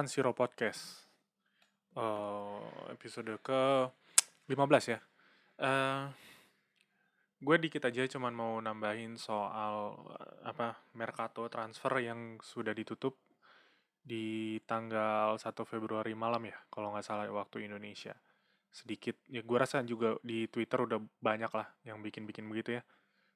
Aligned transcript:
San 0.00 0.08
Siro 0.08 0.32
Podcast. 0.32 1.12
Eh, 1.92 2.64
episode 2.88 3.36
ke 3.44 3.84
15 4.48 4.96
ya. 4.96 4.96
Eh, 5.60 6.08
gue 7.36 7.56
dikit 7.60 7.84
aja 7.84 8.08
cuman 8.08 8.32
mau 8.32 8.56
nambahin 8.64 9.20
soal 9.20 10.00
eh, 10.16 10.48
apa 10.48 10.88
Mercato 10.96 11.44
transfer 11.52 12.00
yang 12.00 12.40
sudah 12.40 12.72
ditutup 12.72 13.12
di 14.00 14.56
tanggal 14.64 15.36
1 15.36 15.68
Februari 15.68 16.16
malam 16.16 16.48
ya, 16.48 16.56
kalau 16.72 16.96
nggak 16.96 17.04
salah 17.04 17.28
waktu 17.28 17.68
Indonesia. 17.68 18.16
Sedikit, 18.72 19.20
ya 19.28 19.44
gue 19.44 19.58
rasa 19.60 19.84
juga 19.84 20.16
di 20.24 20.48
Twitter 20.48 20.80
udah 20.80 20.96
banyak 21.20 21.52
lah 21.52 21.68
yang 21.84 22.00
bikin-bikin 22.00 22.48
begitu 22.48 22.80
ya. 22.80 22.82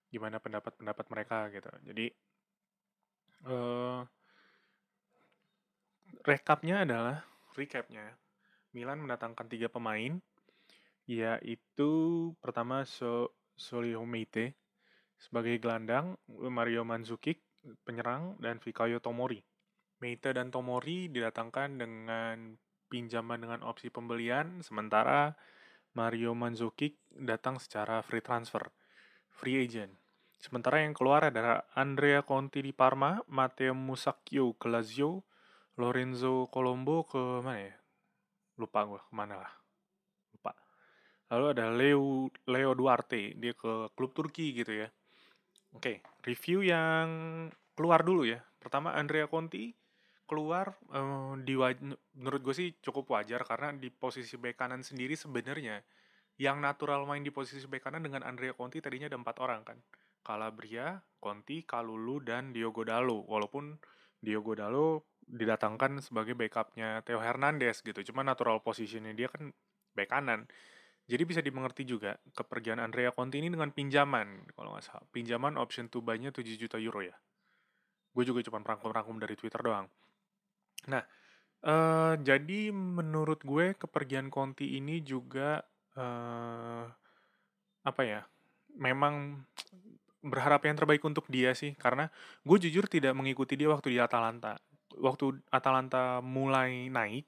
Gimana 0.08 0.40
pendapat-pendapat 0.40 1.06
mereka 1.12 1.52
gitu. 1.52 1.68
Jadi, 1.84 2.08
eh 3.52 4.23
rekapnya 6.22 6.86
adalah 6.86 7.26
recapnya 7.58 8.14
Milan 8.70 9.02
mendatangkan 9.02 9.50
tiga 9.50 9.66
pemain 9.66 10.22
yaitu 11.10 11.90
pertama 12.38 12.86
so 12.86 13.34
Solio 13.54 14.02
Meite 14.06 14.54
sebagai 15.18 15.58
gelandang 15.62 16.18
Mario 16.28 16.82
Mandzukic 16.82 17.42
penyerang 17.86 18.36
dan 18.42 18.58
Fikayo 18.58 18.98
Tomori. 18.98 19.40
Meite 20.02 20.34
dan 20.34 20.50
Tomori 20.50 21.06
didatangkan 21.08 21.80
dengan 21.80 22.58
pinjaman 22.90 23.40
dengan 23.40 23.62
opsi 23.62 23.88
pembelian 23.88 24.60
sementara 24.60 25.32
Mario 25.94 26.34
Mandzukic 26.34 26.98
datang 27.14 27.62
secara 27.62 28.02
free 28.02 28.24
transfer 28.24 28.68
free 29.34 29.58
agent. 29.58 29.90
Sementara 30.38 30.84
yang 30.84 30.94
keluar 30.94 31.28
adalah 31.32 31.66
Andrea 31.74 32.22
Conti 32.22 32.62
di 32.62 32.70
Parma, 32.70 33.18
Matteo 33.32 33.74
Musacchio 33.74 34.54
ke 34.54 34.70
Lazio, 34.70 35.24
Lorenzo 35.74 36.46
Colombo 36.50 37.02
ke 37.06 37.42
mana 37.42 37.60
ya? 37.60 37.74
Lupa 38.60 38.86
gue 38.86 39.00
ke 39.02 39.12
mana 39.14 39.34
lah. 39.42 39.52
Lupa. 40.34 40.52
Lalu 41.34 41.46
ada 41.50 41.66
Leo 41.74 42.30
Leo 42.46 42.70
Duarte, 42.78 43.34
dia 43.34 43.52
ke 43.56 43.90
klub 43.98 44.14
Turki 44.14 44.54
gitu 44.54 44.70
ya. 44.70 44.88
Oke, 45.74 46.06
review 46.22 46.62
yang 46.62 47.06
keluar 47.74 48.06
dulu 48.06 48.22
ya. 48.22 48.38
Pertama 48.62 48.94
Andrea 48.94 49.26
Conti 49.26 49.74
keluar 50.24 50.78
eh, 50.94 51.32
di 51.42 51.54
menurut 52.16 52.40
gue 52.40 52.54
sih 52.56 52.68
cukup 52.80 53.12
wajar 53.12 53.44
karena 53.44 53.76
di 53.76 53.92
posisi 53.92 54.40
bek 54.40 54.56
kanan 54.56 54.80
sendiri 54.80 55.12
sebenarnya 55.12 55.84
yang 56.40 56.58
natural 56.58 57.04
main 57.04 57.20
di 57.20 57.30
posisi 57.30 57.62
bek 57.68 57.84
kanan 57.84 58.02
dengan 58.02 58.24
Andrea 58.24 58.56
Conti 58.56 58.80
tadinya 58.80 59.10
ada 59.10 59.18
empat 59.18 59.36
orang 59.42 59.62
kan. 59.66 59.78
Calabria, 60.24 60.96
Conti, 61.20 61.68
Kalulu, 61.68 62.24
dan 62.24 62.56
Diogo 62.56 62.80
Dalo. 62.80 63.28
Walaupun 63.28 63.76
Diogo 64.24 64.56
Dalo 64.56 65.13
didatangkan 65.28 66.04
sebagai 66.04 66.36
backupnya 66.36 67.00
Theo 67.02 67.20
Hernandez 67.20 67.80
gitu. 67.80 68.00
Cuma 68.12 68.22
natural 68.22 68.60
positionnya 68.60 69.12
dia 69.16 69.28
kan 69.28 69.50
back 69.96 70.10
kanan. 70.12 70.46
Jadi 71.04 71.22
bisa 71.28 71.40
dimengerti 71.44 71.84
juga 71.84 72.16
kepergian 72.32 72.80
Andrea 72.80 73.12
Conti 73.12 73.36
ini 73.36 73.52
dengan 73.52 73.68
pinjaman, 73.68 74.48
kalau 74.56 74.72
nggak 74.72 74.84
salah. 74.88 75.04
Pinjaman 75.12 75.60
option 75.60 75.92
to 75.92 76.00
buy-nya 76.00 76.32
7 76.32 76.56
juta 76.56 76.80
euro 76.80 77.04
ya. 77.04 77.12
Gue 78.16 78.24
juga 78.24 78.40
cuma 78.40 78.64
rangkum-rangkum 78.64 79.20
dari 79.20 79.36
Twitter 79.36 79.60
doang. 79.60 79.84
Nah, 80.88 81.04
uh, 81.68 82.16
jadi 82.16 82.72
menurut 82.72 83.44
gue 83.44 83.76
kepergian 83.76 84.32
Conti 84.32 84.80
ini 84.80 85.04
juga 85.04 85.60
uh, 86.00 86.88
apa 87.84 88.02
ya? 88.08 88.24
Memang 88.80 89.44
berharap 90.24 90.64
yang 90.64 90.80
terbaik 90.80 91.04
untuk 91.04 91.28
dia 91.28 91.52
sih 91.52 91.76
karena 91.76 92.08
gue 92.48 92.56
jujur 92.56 92.88
tidak 92.88 93.12
mengikuti 93.12 93.60
dia 93.60 93.68
waktu 93.68 93.92
di 93.92 94.00
Atalanta 94.00 94.56
waktu 94.98 95.40
Atalanta 95.50 96.22
mulai 96.24 96.90
naik 96.90 97.26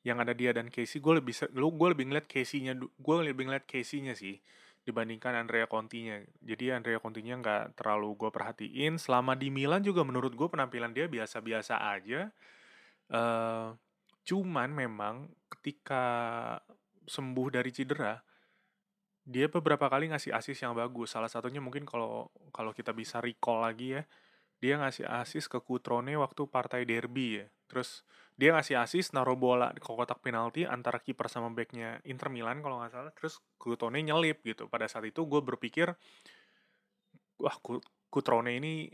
yang 0.00 0.16
ada 0.16 0.32
dia 0.32 0.56
dan 0.56 0.72
Casey 0.72 1.00
gue 1.00 1.20
lebih 1.20 1.36
lu 1.52 1.76
gue 1.76 1.88
lebih 1.92 2.08
ngeliat 2.08 2.24
Casey-nya 2.24 2.72
gue 2.76 3.14
lebih 3.20 3.44
ngeliat 3.48 3.68
Casey-nya 3.68 4.16
sih 4.16 4.40
dibandingkan 4.80 5.36
Andrea 5.36 5.68
Conti-nya. 5.68 6.24
Jadi 6.40 6.72
Andrea 6.72 6.96
Conti-nya 6.96 7.36
nggak 7.36 7.76
terlalu 7.76 8.16
gue 8.16 8.30
perhatiin. 8.32 8.96
Selama 8.96 9.36
di 9.36 9.52
Milan 9.52 9.84
juga 9.84 10.00
menurut 10.02 10.32
gue 10.32 10.48
penampilan 10.48 10.96
dia 10.96 11.04
biasa-biasa 11.04 11.84
aja. 11.84 12.32
Uh, 13.10 13.76
cuman 14.24 14.72
memang 14.72 15.28
ketika 15.52 16.04
sembuh 17.04 17.48
dari 17.50 17.70
cedera 17.74 18.14
dia 19.20 19.46
beberapa 19.52 19.86
kali 19.86 20.08
ngasih 20.10 20.32
asis 20.32 20.64
yang 20.64 20.72
bagus. 20.72 21.12
Salah 21.12 21.28
satunya 21.28 21.60
mungkin 21.60 21.84
kalau 21.84 22.32
kalau 22.50 22.72
kita 22.72 22.96
bisa 22.96 23.20
recall 23.20 23.60
lagi 23.60 24.00
ya 24.00 24.02
dia 24.60 24.76
ngasih 24.76 25.08
asis 25.08 25.48
ke 25.48 25.58
Kutrone 25.64 26.12
waktu 26.20 26.44
partai 26.46 26.84
derby 26.84 27.40
ya. 27.40 27.46
Terus 27.66 28.04
dia 28.36 28.52
ngasih 28.52 28.76
asis 28.76 29.12
naruh 29.16 29.36
bola 29.36 29.72
ke 29.72 29.84
kotak 29.84 30.20
penalti 30.20 30.68
antara 30.68 31.00
kiper 31.00 31.28
sama 31.32 31.48
backnya 31.52 32.00
Inter 32.04 32.28
Milan 32.28 32.60
kalau 32.60 32.80
nggak 32.84 32.92
salah. 32.92 33.12
Terus 33.16 33.40
Kutrone 33.56 34.04
nyelip 34.04 34.44
gitu. 34.44 34.68
Pada 34.68 34.84
saat 34.84 35.08
itu 35.08 35.24
gue 35.24 35.40
berpikir, 35.40 35.88
wah 37.40 37.56
Kutrone 38.12 38.52
ini 38.60 38.92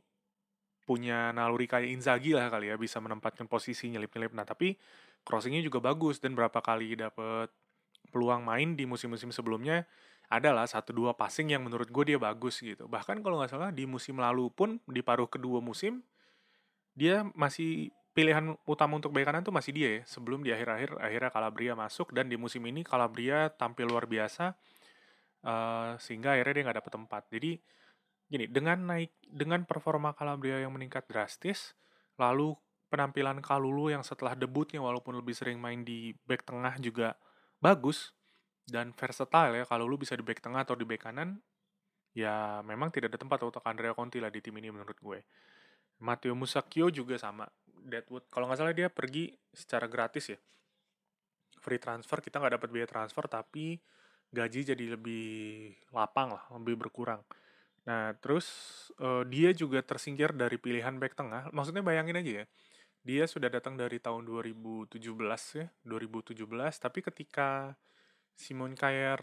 punya 0.87 1.34
naluri 1.34 1.66
kayak 1.66 1.91
Inzaghi 1.91 2.31
lah 2.31 2.47
kali 2.47 2.71
ya 2.71 2.78
bisa 2.78 3.03
menempatkan 3.03 3.50
posisi 3.50 3.91
nyelip-nyelip. 3.91 4.31
Nah 4.38 4.47
tapi 4.47 4.78
crossingnya 5.26 5.59
juga 5.66 5.82
bagus 5.82 6.22
dan 6.22 6.38
berapa 6.38 6.62
kali 6.62 6.94
dapet 6.94 7.50
peluang 8.15 8.47
main 8.47 8.78
di 8.78 8.87
musim-musim 8.87 9.34
sebelumnya 9.34 9.82
adalah 10.26 10.66
satu 10.66 10.91
dua 10.91 11.14
passing 11.14 11.54
yang 11.54 11.62
menurut 11.62 11.87
gue 11.87 12.14
dia 12.14 12.19
bagus 12.19 12.59
gitu. 12.59 12.91
Bahkan 12.91 13.22
kalau 13.22 13.38
nggak 13.38 13.53
salah 13.53 13.70
di 13.70 13.87
musim 13.87 14.19
lalu 14.19 14.50
pun 14.50 14.82
di 14.91 15.00
paruh 15.03 15.31
kedua 15.31 15.62
musim 15.62 16.03
dia 16.97 17.22
masih 17.37 17.94
pilihan 18.16 18.56
utama 18.64 18.97
untuk 18.97 19.12
bek 19.12 19.28
kanan 19.28 19.44
tuh 19.44 19.54
masih 19.54 19.72
dia 19.76 19.88
ya. 20.00 20.03
Sebelum 20.09 20.42
di 20.42 20.50
akhir-akhir 20.50 20.98
akhirnya 20.98 21.31
Calabria 21.31 21.72
masuk 21.78 22.10
dan 22.10 22.26
di 22.26 22.34
musim 22.41 22.64
ini 22.66 22.82
Calabria 22.82 23.53
tampil 23.53 23.87
luar 23.87 24.09
biasa 24.09 24.56
uh, 25.47 25.94
sehingga 26.00 26.34
akhirnya 26.34 26.53
dia 26.58 26.62
nggak 26.66 26.78
dapet 26.82 26.93
tempat. 26.97 27.22
Jadi 27.31 27.53
gini 28.26 28.50
dengan 28.50 28.78
naik 28.82 29.14
dengan 29.22 29.62
performa 29.62 30.10
Calabria 30.16 30.58
yang 30.58 30.75
meningkat 30.75 31.06
drastis, 31.06 31.78
lalu 32.19 32.56
penampilan 32.91 33.38
Kalulu 33.43 33.94
yang 33.94 34.03
setelah 34.03 34.34
debutnya 34.34 34.82
walaupun 34.82 35.14
lebih 35.19 35.34
sering 35.37 35.60
main 35.60 35.87
di 35.87 36.14
back 36.26 36.47
tengah 36.47 36.75
juga 36.82 37.14
bagus 37.58 38.16
dan 38.66 38.91
versatile 38.91 39.62
ya 39.62 39.65
kalau 39.65 39.87
lu 39.87 39.94
bisa 39.94 40.19
di 40.19 40.27
back 40.27 40.43
tengah 40.43 40.66
atau 40.66 40.75
di 40.75 40.82
back 40.82 41.06
kanan 41.06 41.38
ya 42.10 42.60
memang 42.66 42.91
tidak 42.91 43.15
ada 43.15 43.19
tempat 43.22 43.38
untuk 43.47 43.62
Andrea 43.62 43.94
Conti 43.94 44.19
lah 44.19 44.28
di 44.28 44.43
tim 44.43 44.56
ini 44.59 44.75
menurut 44.75 44.99
gue. 44.99 45.21
Matteo 46.03 46.37
Musacchio 46.37 46.93
juga 46.93 47.16
sama. 47.16 47.47
Deadwood 47.87 48.26
kalau 48.28 48.50
nggak 48.50 48.59
salah 48.59 48.75
dia 48.75 48.91
pergi 48.91 49.31
secara 49.55 49.87
gratis 49.87 50.34
ya. 50.34 50.38
Free 51.62 51.78
transfer 51.78 52.19
kita 52.19 52.43
nggak 52.43 52.59
dapat 52.59 52.69
biaya 52.75 52.88
transfer 52.91 53.25
tapi 53.31 53.78
gaji 54.34 54.75
jadi 54.75 54.84
lebih 54.99 55.72
lapang 55.94 56.34
lah 56.34 56.44
lebih 56.59 56.88
berkurang. 56.88 57.22
Nah 57.87 58.19
terus 58.19 58.49
uh, 58.99 59.22
dia 59.22 59.55
juga 59.55 59.78
tersingkir 59.81 60.34
dari 60.34 60.59
pilihan 60.59 60.99
back 60.99 61.15
tengah. 61.15 61.55
Maksudnya 61.55 61.87
bayangin 61.87 62.19
aja 62.19 62.32
ya 62.43 62.47
dia 63.06 63.22
sudah 63.31 63.47
datang 63.47 63.78
dari 63.78 64.03
tahun 64.03 64.26
2017 64.26 64.99
ya 65.55 65.71
2017 65.87 66.43
tapi 66.82 66.99
ketika 67.06 67.78
Simon 68.36 68.76
Kjaer 68.76 69.20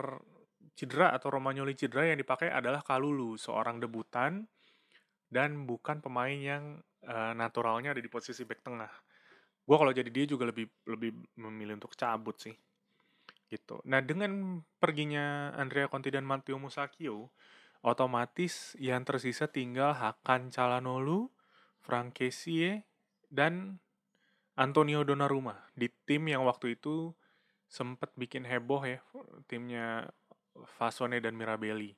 cedera 0.74 1.14
atau 1.14 1.30
Romagnoli 1.30 1.78
cedera 1.78 2.10
yang 2.10 2.20
dipakai 2.20 2.50
adalah 2.50 2.82
Kalulu, 2.82 3.38
seorang 3.38 3.78
debutan 3.78 4.44
dan 5.30 5.70
bukan 5.70 6.02
pemain 6.02 6.34
yang 6.34 6.82
uh, 7.06 7.34
naturalnya 7.38 7.94
ada 7.94 8.02
di 8.02 8.10
posisi 8.10 8.42
back 8.46 8.66
tengah. 8.66 8.90
Gue 9.64 9.78
kalau 9.80 9.94
jadi 9.94 10.10
dia 10.10 10.26
juga 10.26 10.50
lebih 10.50 10.68
lebih 10.90 11.14
memilih 11.38 11.78
untuk 11.78 11.94
cabut 11.94 12.36
sih. 12.42 12.54
Gitu. 13.48 13.78
Nah, 13.86 14.02
dengan 14.02 14.66
perginya 14.82 15.54
Andrea 15.54 15.86
Conti 15.86 16.10
dan 16.10 16.26
Matteo 16.26 16.58
Musacchio, 16.58 17.30
otomatis 17.86 18.74
yang 18.82 19.06
tersisa 19.06 19.46
tinggal 19.46 19.94
Hakan 19.94 20.50
Calhanoglu, 20.50 21.30
Frank 21.86 22.18
Kessie, 22.18 22.82
dan 23.30 23.78
Antonio 24.58 25.06
Donnarumma 25.06 25.70
di 25.78 25.90
tim 26.06 26.30
yang 26.30 26.46
waktu 26.46 26.78
itu 26.78 27.14
sempat 27.74 28.14
bikin 28.14 28.46
heboh 28.46 28.86
ya 28.86 29.02
timnya 29.50 30.06
Fasone 30.78 31.18
dan 31.18 31.34
Mirabelli. 31.34 31.90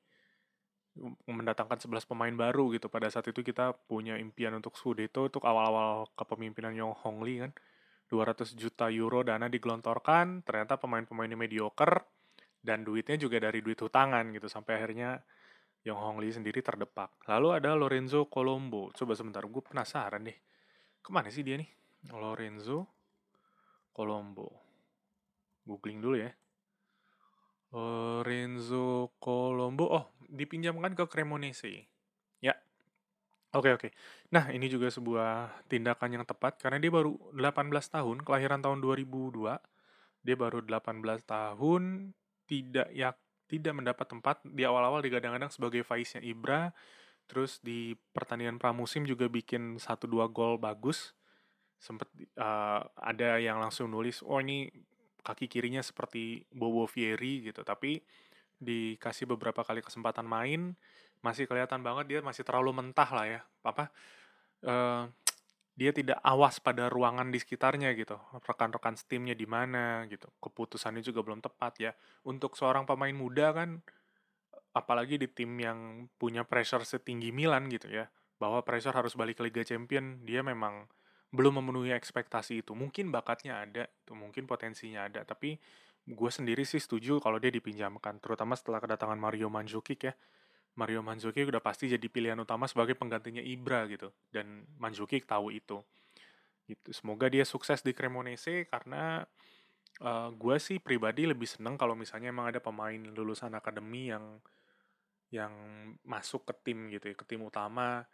Mendatangkan 1.27 1.83
11 1.83 2.07
pemain 2.07 2.31
baru 2.31 2.72
gitu. 2.72 2.88
Pada 2.88 3.12
saat 3.12 3.27
itu 3.27 3.44
kita 3.44 3.75
punya 3.92 4.16
impian 4.16 4.56
untuk 4.56 4.80
Scudetto 4.80 5.27
untuk 5.27 5.44
awal-awal 5.44 6.07
kepemimpinan 6.16 6.72
Yong 6.72 6.95
Hong 7.04 7.19
Lee 7.27 7.44
kan. 7.44 7.51
200 8.07 8.56
juta 8.56 8.88
euro 8.88 9.25
dana 9.25 9.51
digelontorkan 9.51 10.45
ternyata 10.45 10.80
pemain-pemainnya 10.80 11.36
mediocre 11.36 12.06
dan 12.62 12.86
duitnya 12.86 13.18
juga 13.18 13.42
dari 13.42 13.66
duit 13.66 13.81
hutangan 13.81 14.30
gitu 14.31 14.48
sampai 14.48 14.80
akhirnya 14.80 15.19
Yong 15.83 16.00
Hong 16.00 16.18
Lee 16.24 16.31
sendiri 16.31 16.63
terdepak. 16.63 17.28
Lalu 17.28 17.60
ada 17.60 17.75
Lorenzo 17.75 18.31
Colombo. 18.31 18.95
Coba 18.95 19.12
sebentar 19.19 19.44
gue 19.44 19.60
penasaran 19.60 20.24
deh. 20.24 20.38
Ke 21.04 21.12
mana 21.12 21.28
sih 21.28 21.44
dia 21.44 21.60
nih? 21.60 21.68
Lorenzo 22.16 22.88
Colombo 23.92 24.65
googling 25.66 26.00
dulu 26.00 26.18
ya. 26.22 26.32
Lorenzo 27.76 29.12
Colombo, 29.20 29.86
oh 29.92 30.06
dipinjamkan 30.32 30.96
ke 30.96 31.04
Cremonese. 31.12 31.92
Ya, 32.40 32.56
Oke 33.56 33.72
oke. 33.72 33.90
Nah, 34.36 34.52
ini 34.52 34.68
juga 34.68 34.92
sebuah 34.92 35.64
tindakan 35.72 36.20
yang 36.20 36.26
tepat 36.28 36.60
karena 36.60 36.76
dia 36.76 36.92
baru 36.92 37.16
18 37.32 37.72
tahun, 37.88 38.20
kelahiran 38.28 38.60
tahun 38.60 38.84
2002. 38.84 39.64
Dia 40.28 40.36
baru 40.36 40.60
18 40.60 41.24
tahun, 41.24 42.12
tidak 42.52 42.92
ya 42.92 43.16
tidak 43.48 43.74
mendapat 43.80 44.12
tempat 44.12 44.44
di 44.44 44.68
awal-awal 44.68 45.00
digadang-gadang 45.00 45.48
sebagai 45.48 45.88
Faiznya 45.88 46.20
Ibra, 46.20 46.76
terus 47.32 47.64
di 47.64 47.96
pertandingan 48.12 48.60
pramusim 48.60 49.08
juga 49.08 49.32
bikin 49.32 49.80
1-2 49.80 50.28
gol 50.28 50.60
bagus. 50.60 51.16
Sempet 51.80 52.12
uh, 52.36 52.84
ada 53.00 53.40
yang 53.40 53.64
langsung 53.64 53.88
nulis, 53.88 54.20
"Oh, 54.20 54.44
ini 54.44 54.68
kaki 55.25 55.50
kirinya 55.50 55.81
seperti 55.81 56.45
Bobo 56.54 56.86
Fieri 56.86 57.42
gitu." 57.42 57.66
Tapi 57.66 57.98
dikasih 58.62 59.25
beberapa 59.25 59.66
kali 59.66 59.81
kesempatan 59.81 60.24
main, 60.24 60.77
masih 61.25 61.50
kelihatan 61.50 61.81
banget 61.81 62.06
dia 62.06 62.19
masih 62.22 62.45
terlalu 62.45 62.69
mentah 62.86 63.10
lah 63.10 63.25
ya 63.25 63.42
apa 63.66 63.89
uh, 64.69 65.10
dia 65.75 65.92
tidak 65.92 66.22
awas 66.22 66.62
pada 66.62 66.86
ruangan 66.88 67.33
di 67.33 67.42
sekitarnya 67.42 67.98
gitu 67.98 68.16
rekan-rekan 68.45 68.94
timnya 69.10 69.33
di 69.33 69.50
mana 69.50 70.06
gitu 70.06 70.30
keputusannya 70.38 71.01
juga 71.01 71.25
belum 71.25 71.42
tepat 71.42 71.74
ya 71.81 71.92
untuk 72.30 72.54
seorang 72.54 72.86
pemain 72.86 73.18
muda 73.18 73.57
kan 73.57 73.81
apalagi 74.78 75.18
di 75.18 75.25
tim 75.25 75.57
yang 75.57 76.06
punya 76.21 76.45
pressure 76.45 76.86
setinggi 76.86 77.33
Milan 77.33 77.74
gitu 77.74 77.89
ya 77.89 78.06
bahwa 78.38 78.62
pressure 78.62 78.94
harus 78.94 79.18
balik 79.18 79.42
ke 79.42 79.50
Liga 79.50 79.63
Champion 79.66 80.21
dia 80.21 80.45
memang 80.45 80.86
belum 81.36 81.60
memenuhi 81.62 81.92
ekspektasi 81.94 82.64
itu 82.64 82.72
mungkin 82.74 83.12
bakatnya 83.12 83.62
ada 83.62 83.84
itu 83.86 84.14
mungkin 84.16 84.48
potensinya 84.48 85.06
ada 85.06 85.22
tapi 85.28 85.60
gue 86.06 86.32
sendiri 86.32 86.62
sih 86.62 86.78
setuju 86.78 87.18
kalau 87.18 87.42
dia 87.42 87.50
dipinjamkan 87.50 88.22
terutama 88.22 88.54
setelah 88.54 88.78
kedatangan 88.78 89.18
Mario 89.18 89.50
Mandzukic 89.50 90.00
ya. 90.06 90.14
Mario 90.76 91.00
Mandzukic 91.00 91.48
udah 91.48 91.64
pasti 91.64 91.88
jadi 91.88 92.04
pilihan 92.12 92.36
utama 92.36 92.68
sebagai 92.68 93.00
penggantinya 93.00 93.40
Ibra 93.40 93.88
gitu 93.88 94.12
dan 94.30 94.68
Mandzukic 94.78 95.24
tahu 95.26 95.50
itu. 95.50 95.82
Gitu 96.68 96.90
semoga 96.94 97.32
dia 97.32 97.48
sukses 97.48 97.81
di 97.81 97.96
Cremonese 97.96 98.68
karena 98.70 99.24
uh, 100.04 100.10
eh, 100.10 100.30
gue 100.36 100.56
sih 100.62 100.78
pribadi 100.78 101.26
lebih 101.26 101.48
seneng 101.50 101.80
kalau 101.80 101.98
misalnya 101.98 102.30
emang 102.30 102.52
ada 102.54 102.60
pemain 102.62 103.02
lulusan 103.02 103.54
akademi 103.58 104.12
yang 104.14 104.38
yang 105.34 105.54
masuk 106.06 106.46
ke 106.46 106.54
tim 106.70 106.88
gitu 106.94 107.12
ya 107.12 107.16
ke 107.18 107.26
tim 107.26 107.42
utama 107.42 108.06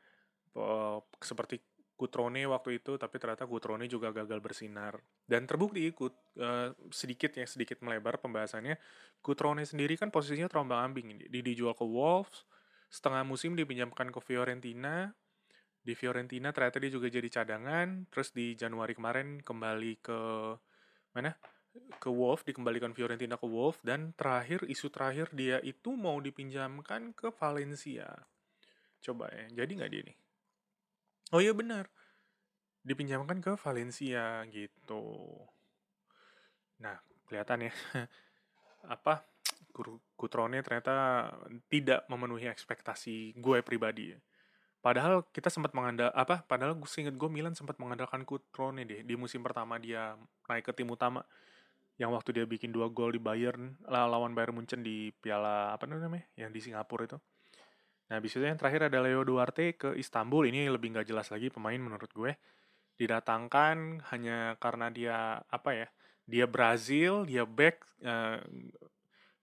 uh, 0.56 0.98
seperti 1.20 1.60
Kutrone 2.02 2.42
waktu 2.50 2.82
itu 2.82 2.98
tapi 2.98 3.22
ternyata 3.22 3.46
Kutrone 3.46 3.86
juga 3.86 4.10
gagal 4.10 4.42
bersinar. 4.42 4.98
Dan 5.22 5.46
terbukti 5.46 5.86
ikut 5.86 6.42
uh, 6.42 6.74
sedikit 6.90 7.38
ya 7.38 7.46
sedikit 7.46 7.78
melebar 7.86 8.18
pembahasannya 8.18 8.82
Kutrone 9.22 9.62
sendiri 9.70 10.02
kan 10.02 10.10
posisinya 10.10 10.50
terombang 10.50 10.82
ambing 10.90 11.30
di 11.30 11.40
dijual 11.46 11.78
ke 11.78 11.86
Wolves 11.86 12.50
setengah 12.90 13.22
musim 13.22 13.54
dipinjamkan 13.54 14.10
ke 14.10 14.18
Fiorentina. 14.18 15.14
Di 15.82 15.94
Fiorentina 15.94 16.50
ternyata 16.50 16.82
dia 16.82 16.90
juga 16.90 17.06
jadi 17.06 17.30
cadangan 17.30 18.10
terus 18.10 18.34
di 18.34 18.58
Januari 18.58 18.98
kemarin 18.98 19.46
kembali 19.46 19.94
ke 20.02 20.20
mana? 21.14 21.38
Ke 22.02 22.10
Wolves 22.10 22.42
dikembalikan 22.50 22.98
Fiorentina 22.98 23.38
ke 23.38 23.46
Wolves 23.46 23.78
dan 23.86 24.18
terakhir 24.18 24.66
isu 24.66 24.90
terakhir 24.90 25.30
dia 25.38 25.62
itu 25.62 25.94
mau 25.94 26.18
dipinjamkan 26.18 27.14
ke 27.14 27.30
Valencia. 27.38 28.10
Coba 29.06 29.30
ya 29.30 29.64
jadi 29.64 29.72
nggak 29.78 29.92
dia 29.94 30.04
nih 30.10 30.21
Oh 31.32 31.40
iya 31.40 31.56
benar. 31.56 31.88
Dipinjamkan 32.84 33.40
ke 33.40 33.56
Valencia 33.56 34.44
gitu. 34.52 35.04
Nah, 36.84 37.00
kelihatan 37.28 37.72
ya. 37.72 37.74
Apa 38.96 39.24
Kutrone 40.20 40.60
ternyata 40.60 41.32
tidak 41.72 42.04
memenuhi 42.12 42.52
ekspektasi 42.52 43.40
gue 43.40 43.64
pribadi 43.64 44.12
ya. 44.12 44.20
Padahal 44.82 45.24
kita 45.32 45.48
sempat 45.48 45.72
mengandal 45.78 46.10
apa? 46.12 46.42
Padahal 46.44 46.74
gue 46.74 46.90
inget 46.98 47.14
gue 47.14 47.30
Milan 47.32 47.54
sempat 47.54 47.78
mengandalkan 47.78 48.26
Kutrone 48.28 48.84
deh 48.84 49.06
di 49.06 49.16
musim 49.16 49.46
pertama 49.46 49.78
dia 49.78 50.18
naik 50.50 50.68
ke 50.68 50.74
tim 50.76 50.90
utama 50.90 51.24
yang 52.02 52.12
waktu 52.12 52.42
dia 52.42 52.46
bikin 52.50 52.74
dua 52.74 52.90
gol 52.90 53.14
di 53.14 53.22
Bayern 53.22 53.78
lawan 53.86 54.34
Bayern 54.34 54.58
Munchen 54.58 54.82
di 54.82 55.14
Piala 55.22 55.78
apa 55.78 55.86
namanya 55.86 56.26
yang 56.34 56.50
di 56.50 56.58
Singapura 56.58 57.06
itu 57.06 57.22
Nah, 58.12 58.20
habis 58.20 58.36
itu 58.36 58.44
yang 58.44 58.60
terakhir 58.60 58.92
ada 58.92 59.00
Leo 59.00 59.24
Duarte 59.24 59.80
ke 59.80 59.96
Istanbul. 59.96 60.52
Ini 60.52 60.68
lebih 60.68 60.92
nggak 60.92 61.08
jelas 61.08 61.32
lagi 61.32 61.48
pemain 61.48 61.80
menurut 61.80 62.12
gue. 62.12 62.36
Didatangkan 63.00 64.04
hanya 64.12 64.60
karena 64.60 64.92
dia, 64.92 65.40
apa 65.48 65.72
ya, 65.72 65.88
dia 66.28 66.44
Brazil, 66.44 67.24
dia 67.24 67.48
back, 67.48 67.88
eh, 68.04 68.44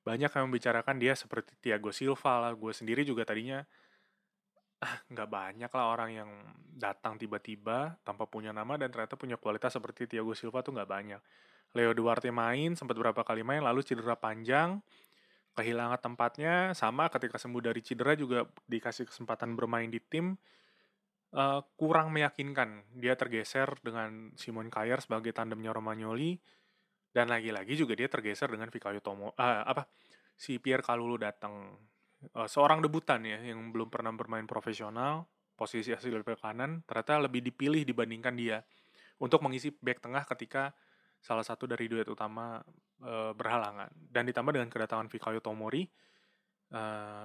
banyak 0.05 0.29
yang 0.29 0.45
membicarakan 0.53 1.01
dia 1.01 1.17
seperti 1.17 1.57
Thiago 1.65 1.97
Silva 1.97 2.45
lah. 2.45 2.53
Gue 2.53 2.77
sendiri 2.77 3.09
juga 3.09 3.25
tadinya, 3.25 3.65
ah, 4.85 5.01
banyak 5.09 5.73
lah 5.73 5.87
orang 5.89 6.11
yang 6.13 6.31
datang 6.77 7.17
tiba-tiba 7.17 7.97
tanpa 8.05 8.29
punya 8.29 8.53
nama 8.53 8.77
dan 8.77 8.93
ternyata 8.93 9.17
punya 9.17 9.41
kualitas 9.41 9.73
seperti 9.73 10.05
Thiago 10.13 10.37
Silva 10.37 10.61
tuh 10.61 10.77
nggak 10.77 10.91
banyak. 10.93 11.21
Leo 11.73 11.97
Duarte 11.97 12.29
main, 12.29 12.77
sempat 12.77 13.01
berapa 13.01 13.25
kali 13.25 13.41
main, 13.41 13.65
lalu 13.65 13.81
cedera 13.81 14.13
panjang, 14.13 14.81
kehilangan 15.59 15.99
tempatnya 15.99 16.71
sama 16.79 17.11
ketika 17.11 17.35
sembuh 17.35 17.59
dari 17.59 17.83
cedera 17.83 18.15
juga 18.15 18.47
dikasih 18.71 19.11
kesempatan 19.11 19.59
bermain 19.59 19.91
di 19.91 19.99
tim 19.99 20.39
uh, 21.35 21.61
kurang 21.75 22.15
meyakinkan. 22.15 22.87
Dia 22.95 23.19
tergeser 23.19 23.67
dengan 23.83 24.31
Simon 24.39 24.71
Kjaer 24.71 25.03
sebagai 25.03 25.35
tandemnya 25.35 25.75
Romagnoli 25.75 26.39
dan 27.11 27.27
lagi-lagi 27.27 27.75
juga 27.75 27.99
dia 27.99 28.07
tergeser 28.07 28.47
dengan 28.55 28.71
Fikayo 28.71 29.03
Tomo 29.03 29.35
uh, 29.35 29.67
apa 29.67 29.91
si 30.39 30.63
Pierre 30.63 30.87
Kalulu 30.87 31.19
datang. 31.19 31.75
Uh, 32.35 32.51
seorang 32.51 32.83
debutan 32.83 33.23
ya 33.23 33.39
yang 33.39 33.71
belum 33.71 33.91
pernah 33.95 34.11
bermain 34.11 34.43
profesional 34.43 35.27
posisi 35.55 35.95
asli 35.95 36.11
bek 36.11 36.43
kanan 36.43 36.83
ternyata 36.83 37.27
lebih 37.27 37.43
dipilih 37.47 37.87
dibandingkan 37.87 38.35
dia 38.35 38.59
untuk 39.23 39.43
mengisi 39.43 39.71
back 39.71 40.03
tengah 40.03 40.27
ketika 40.27 40.75
salah 41.19 41.43
satu 41.43 41.67
dari 41.67 41.91
duet 41.91 42.07
utama 42.07 42.59
e, 43.03 43.15
berhalangan. 43.35 43.91
Dan 43.95 44.29
ditambah 44.29 44.55
dengan 44.55 44.69
kedatangan 44.71 45.07
Fikayo 45.11 45.43
Tomori, 45.43 45.87
e, 46.71 46.83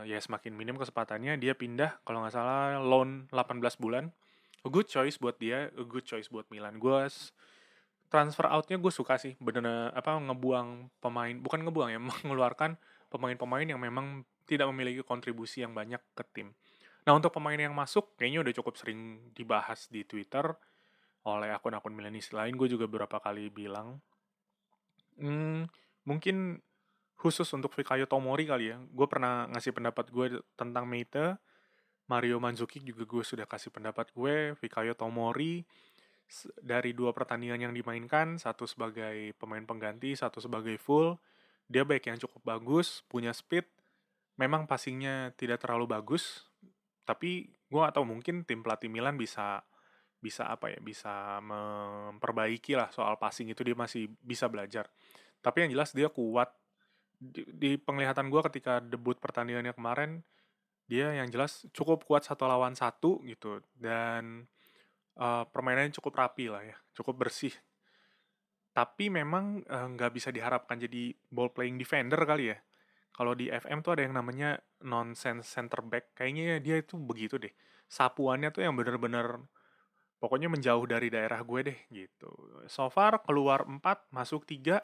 ya 0.08 0.18
semakin 0.18 0.54
minim 0.54 0.78
kesempatannya. 0.78 1.38
Dia 1.38 1.54
pindah, 1.54 2.02
kalau 2.06 2.24
nggak 2.24 2.34
salah, 2.34 2.80
loan 2.80 3.30
18 3.30 3.81
bulan. 3.81 4.10
A 4.64 4.70
good 4.72 4.88
choice 4.88 5.20
buat 5.20 5.36
dia, 5.38 5.70
a 5.75 5.84
good 5.84 6.08
choice 6.08 6.32
buat 6.32 6.48
Milan. 6.48 6.80
Gue 6.80 7.08
transfer 8.08 8.46
outnya 8.48 8.77
gue 8.77 8.94
suka 8.94 9.18
sih, 9.18 9.34
bener 9.42 9.89
apa 9.92 10.15
ngebuang 10.15 11.01
pemain, 11.01 11.36
bukan 11.36 11.60
ngebuang 11.68 11.89
ya, 11.92 12.00
mengeluarkan 12.24 12.77
pemain-pemain 13.10 13.68
yang 13.68 13.82
memang 13.82 14.24
tidak 14.48 14.70
memiliki 14.70 15.01
kontribusi 15.01 15.65
yang 15.65 15.74
banyak 15.74 16.00
ke 16.13 16.24
tim. 16.32 16.53
Nah 17.03 17.12
untuk 17.12 17.36
pemain 17.36 17.58
yang 17.60 17.75
masuk, 17.75 18.15
kayaknya 18.15 18.46
udah 18.48 18.53
cukup 18.56 18.74
sering 18.80 19.27
dibahas 19.36 19.92
di 19.92 20.08
Twitter 20.08 20.48
oleh 21.24 21.56
akun-akun 21.56 21.96
milenial 21.96 22.36
lain 22.36 22.53
gue 22.60 22.68
juga 22.68 22.86
beberapa 22.88 23.15
kali 23.24 23.48
bilang 23.48 24.03
hmm, 25.17 25.70
mungkin 26.08 26.60
khusus 27.17 27.48
untuk 27.55 27.72
Fikayo 27.72 28.05
Tomori 28.05 28.43
kali 28.50 28.74
ya. 28.74 28.77
Gue 28.91 29.08
pernah 29.08 29.48
ngasih 29.51 29.72
pendapat 29.72 30.12
gue 30.12 30.43
tentang 30.60 30.84
Meite 30.84 31.39
Mario 32.12 32.36
Manzuki 32.43 32.84
juga 32.84 33.08
gue 33.08 33.24
sudah 33.24 33.48
kasih 33.48 33.72
pendapat 33.72 34.12
gue. 34.12 34.60
Fikayo 34.60 34.93
Tomori 34.93 35.63
dari 36.60 36.91
dua 36.96 37.13
pertandingan 37.13 37.70
yang 37.70 37.74
dimainkan 37.75 38.41
satu 38.41 38.65
sebagai 38.65 39.38
pemain 39.38 39.62
pengganti 39.62 40.17
satu 40.17 40.41
sebagai 40.41 40.79
full 40.82 41.20
dia 41.70 41.86
baik 41.86 42.10
yang 42.10 42.17
cukup 42.17 42.41
bagus 42.41 43.05
punya 43.05 43.29
speed 43.36 43.67
memang 44.39 44.65
passingnya 44.65 45.36
tidak 45.38 45.62
terlalu 45.62 45.93
bagus 45.93 46.50
tapi 47.05 47.53
gue 47.70 47.84
atau 47.84 48.08
mungkin 48.08 48.48
tim 48.48 48.65
pelatih 48.65 48.89
Milan 48.89 49.20
bisa 49.20 49.62
bisa 50.24 50.48
apa 50.48 50.72
ya 50.72 50.80
bisa 50.80 51.44
memperbaiki 51.44 52.80
lah 52.80 52.88
soal 52.96 53.20
passing 53.20 53.51
itu 53.51 53.60
dia 53.68 53.75
masih 53.75 54.08
bisa 54.24 54.48
belajar. 54.48 54.88
Tapi 55.44 55.68
yang 55.68 55.75
jelas 55.75 55.92
dia 55.92 56.08
kuat. 56.08 56.48
Di, 57.24 57.44
di 57.48 57.72
penglihatan 57.80 58.27
gue 58.27 58.42
ketika 58.51 58.84
debut 58.84 59.15
pertandingannya 59.15 59.72
kemarin 59.72 60.24
dia 60.92 61.15
yang 61.15 61.32
jelas 61.32 61.63
cukup 61.72 62.03
kuat 62.03 62.24
satu 62.24 62.48
lawan 62.48 62.75
satu 62.75 63.20
gitu. 63.27 63.60
Dan 63.75 64.48
uh, 65.20 65.44
permainannya 65.48 65.92
cukup 66.00 66.15
rapi 66.20 66.48
lah 66.48 66.63
ya 66.63 66.80
cukup 66.96 67.27
bersih. 67.27 67.51
Tapi 68.74 69.06
memang 69.06 69.62
eh, 69.62 69.88
nggak 69.94 70.10
uh, 70.10 70.15
bisa 70.18 70.34
diharapkan 70.34 70.82
jadi 70.82 71.13
ball 71.30 71.53
playing 71.53 71.77
defender 71.77 72.18
kali 72.25 72.50
ya. 72.50 72.58
Kalau 73.13 73.38
di 73.38 73.46
FM 73.46 73.86
tuh 73.86 73.94
ada 73.94 74.01
yang 74.01 74.18
namanya 74.18 74.58
nonsense 74.82 75.46
center 75.46 75.86
back. 75.86 76.18
Kayaknya 76.18 76.58
dia 76.58 76.82
itu 76.82 76.98
begitu 76.98 77.38
deh. 77.38 77.53
Sapuannya 77.86 78.50
tuh 78.50 78.65
yang 78.65 78.74
bener-bener 78.74 79.46
pokoknya 80.24 80.48
menjauh 80.48 80.88
dari 80.88 81.12
daerah 81.12 81.44
gue 81.44 81.60
deh 81.68 81.80
gitu. 81.92 82.32
So 82.72 82.88
far 82.88 83.20
keluar 83.27 83.68
4, 83.68 83.84
masuk 84.15 84.48
3 84.48 84.80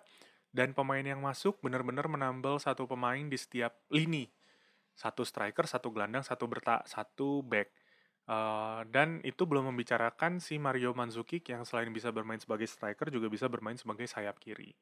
dan 0.52 0.76
pemain 0.76 1.00
yang 1.00 1.24
masuk 1.24 1.64
benar-benar 1.64 2.12
menambal 2.12 2.60
satu 2.60 2.84
pemain 2.84 3.24
di 3.24 3.40
setiap 3.40 3.80
lini. 3.88 4.28
Satu 5.00 5.24
striker, 5.24 5.64
satu 5.64 5.96
gelandang, 5.96 6.28
satu 6.28 6.44
bertak, 6.52 6.84
satu 6.92 7.40
back. 7.40 7.72
Uh, 8.28 8.84
dan 8.92 9.24
itu 9.24 9.48
belum 9.48 9.72
membicarakan 9.72 10.44
si 10.44 10.60
Mario 10.60 10.92
Mandzukic 10.92 11.48
yang 11.48 11.64
selain 11.64 11.88
bisa 11.96 12.12
bermain 12.12 12.38
sebagai 12.38 12.68
striker 12.68 13.08
juga 13.08 13.32
bisa 13.32 13.48
bermain 13.48 13.80
sebagai 13.80 14.12
sayap 14.12 14.44
kiri. 14.44 14.76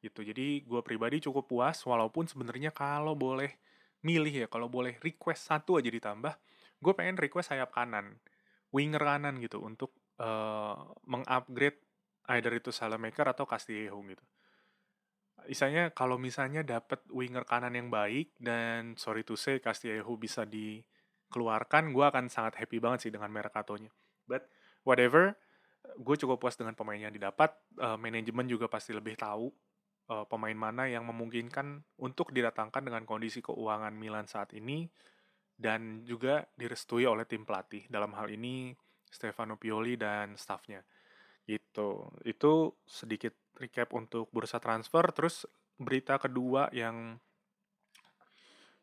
Gitu. 0.00 0.24
Jadi 0.24 0.64
gue 0.64 0.80
pribadi 0.80 1.20
cukup 1.20 1.44
puas 1.52 1.84
walaupun 1.84 2.24
sebenarnya 2.24 2.72
kalau 2.72 3.12
boleh 3.12 3.60
milih 4.00 4.32
ya, 4.32 4.46
kalau 4.48 4.72
boleh 4.72 4.96
request 5.04 5.52
satu 5.52 5.76
aja 5.76 5.92
ditambah, 5.92 6.32
gue 6.80 6.92
pengen 6.96 7.20
request 7.20 7.52
sayap 7.52 7.76
kanan 7.76 8.16
winger 8.72 9.00
kanan 9.00 9.40
gitu 9.40 9.60
untuk 9.64 9.96
uh, 10.18 10.76
mengupgrade 11.06 11.78
either 12.34 12.52
itu 12.54 12.70
Salamaker 12.74 13.32
atau 13.32 13.48
Castillejo 13.48 13.98
gitu. 14.04 14.24
Misalnya 15.48 15.94
kalau 15.94 16.20
misalnya 16.20 16.60
dapat 16.66 17.00
winger 17.08 17.46
kanan 17.46 17.72
yang 17.72 17.88
baik 17.88 18.36
dan 18.36 18.98
sorry 19.00 19.24
to 19.24 19.38
say 19.38 19.62
Castillejo 19.62 20.18
bisa 20.20 20.44
dikeluarkan, 20.44 21.94
gue 21.94 22.04
akan 22.04 22.28
sangat 22.28 22.58
happy 22.60 22.82
banget 22.82 23.08
sih 23.08 23.12
dengan 23.14 23.32
Mercatonya. 23.32 23.88
But 24.28 24.44
whatever, 24.84 25.38
gue 25.96 26.16
cukup 26.20 26.42
puas 26.42 26.58
dengan 26.58 26.76
pemain 26.76 27.00
yang 27.00 27.14
didapat. 27.14 27.54
Uh, 27.80 27.96
manajemen 27.96 28.44
juga 28.44 28.68
pasti 28.68 28.92
lebih 28.92 29.16
tahu 29.16 29.48
uh, 30.12 30.26
pemain 30.28 30.56
mana 30.58 30.90
yang 30.90 31.06
memungkinkan 31.08 31.80
untuk 32.02 32.34
didatangkan 32.34 32.84
dengan 32.84 33.08
kondisi 33.08 33.40
keuangan 33.40 33.94
Milan 33.94 34.28
saat 34.28 34.52
ini 34.52 34.90
dan 35.58 36.04
juga 36.04 36.44
direstui 36.54 37.08
oleh 37.08 37.24
tim 37.24 37.48
pelatih. 37.48 37.86
Dalam 37.88 38.12
hal 38.14 38.28
ini 38.30 38.74
Stefano 39.08 39.56
Pioli 39.56 39.96
dan 39.96 40.36
staffnya. 40.36 40.84
Gitu. 41.48 42.12
Itu 42.28 42.76
sedikit 42.84 43.32
recap 43.56 43.96
untuk 43.96 44.28
bursa 44.30 44.60
transfer. 44.60 45.04
Terus 45.16 45.48
berita 45.78 46.18
kedua 46.20 46.68
yang 46.74 47.16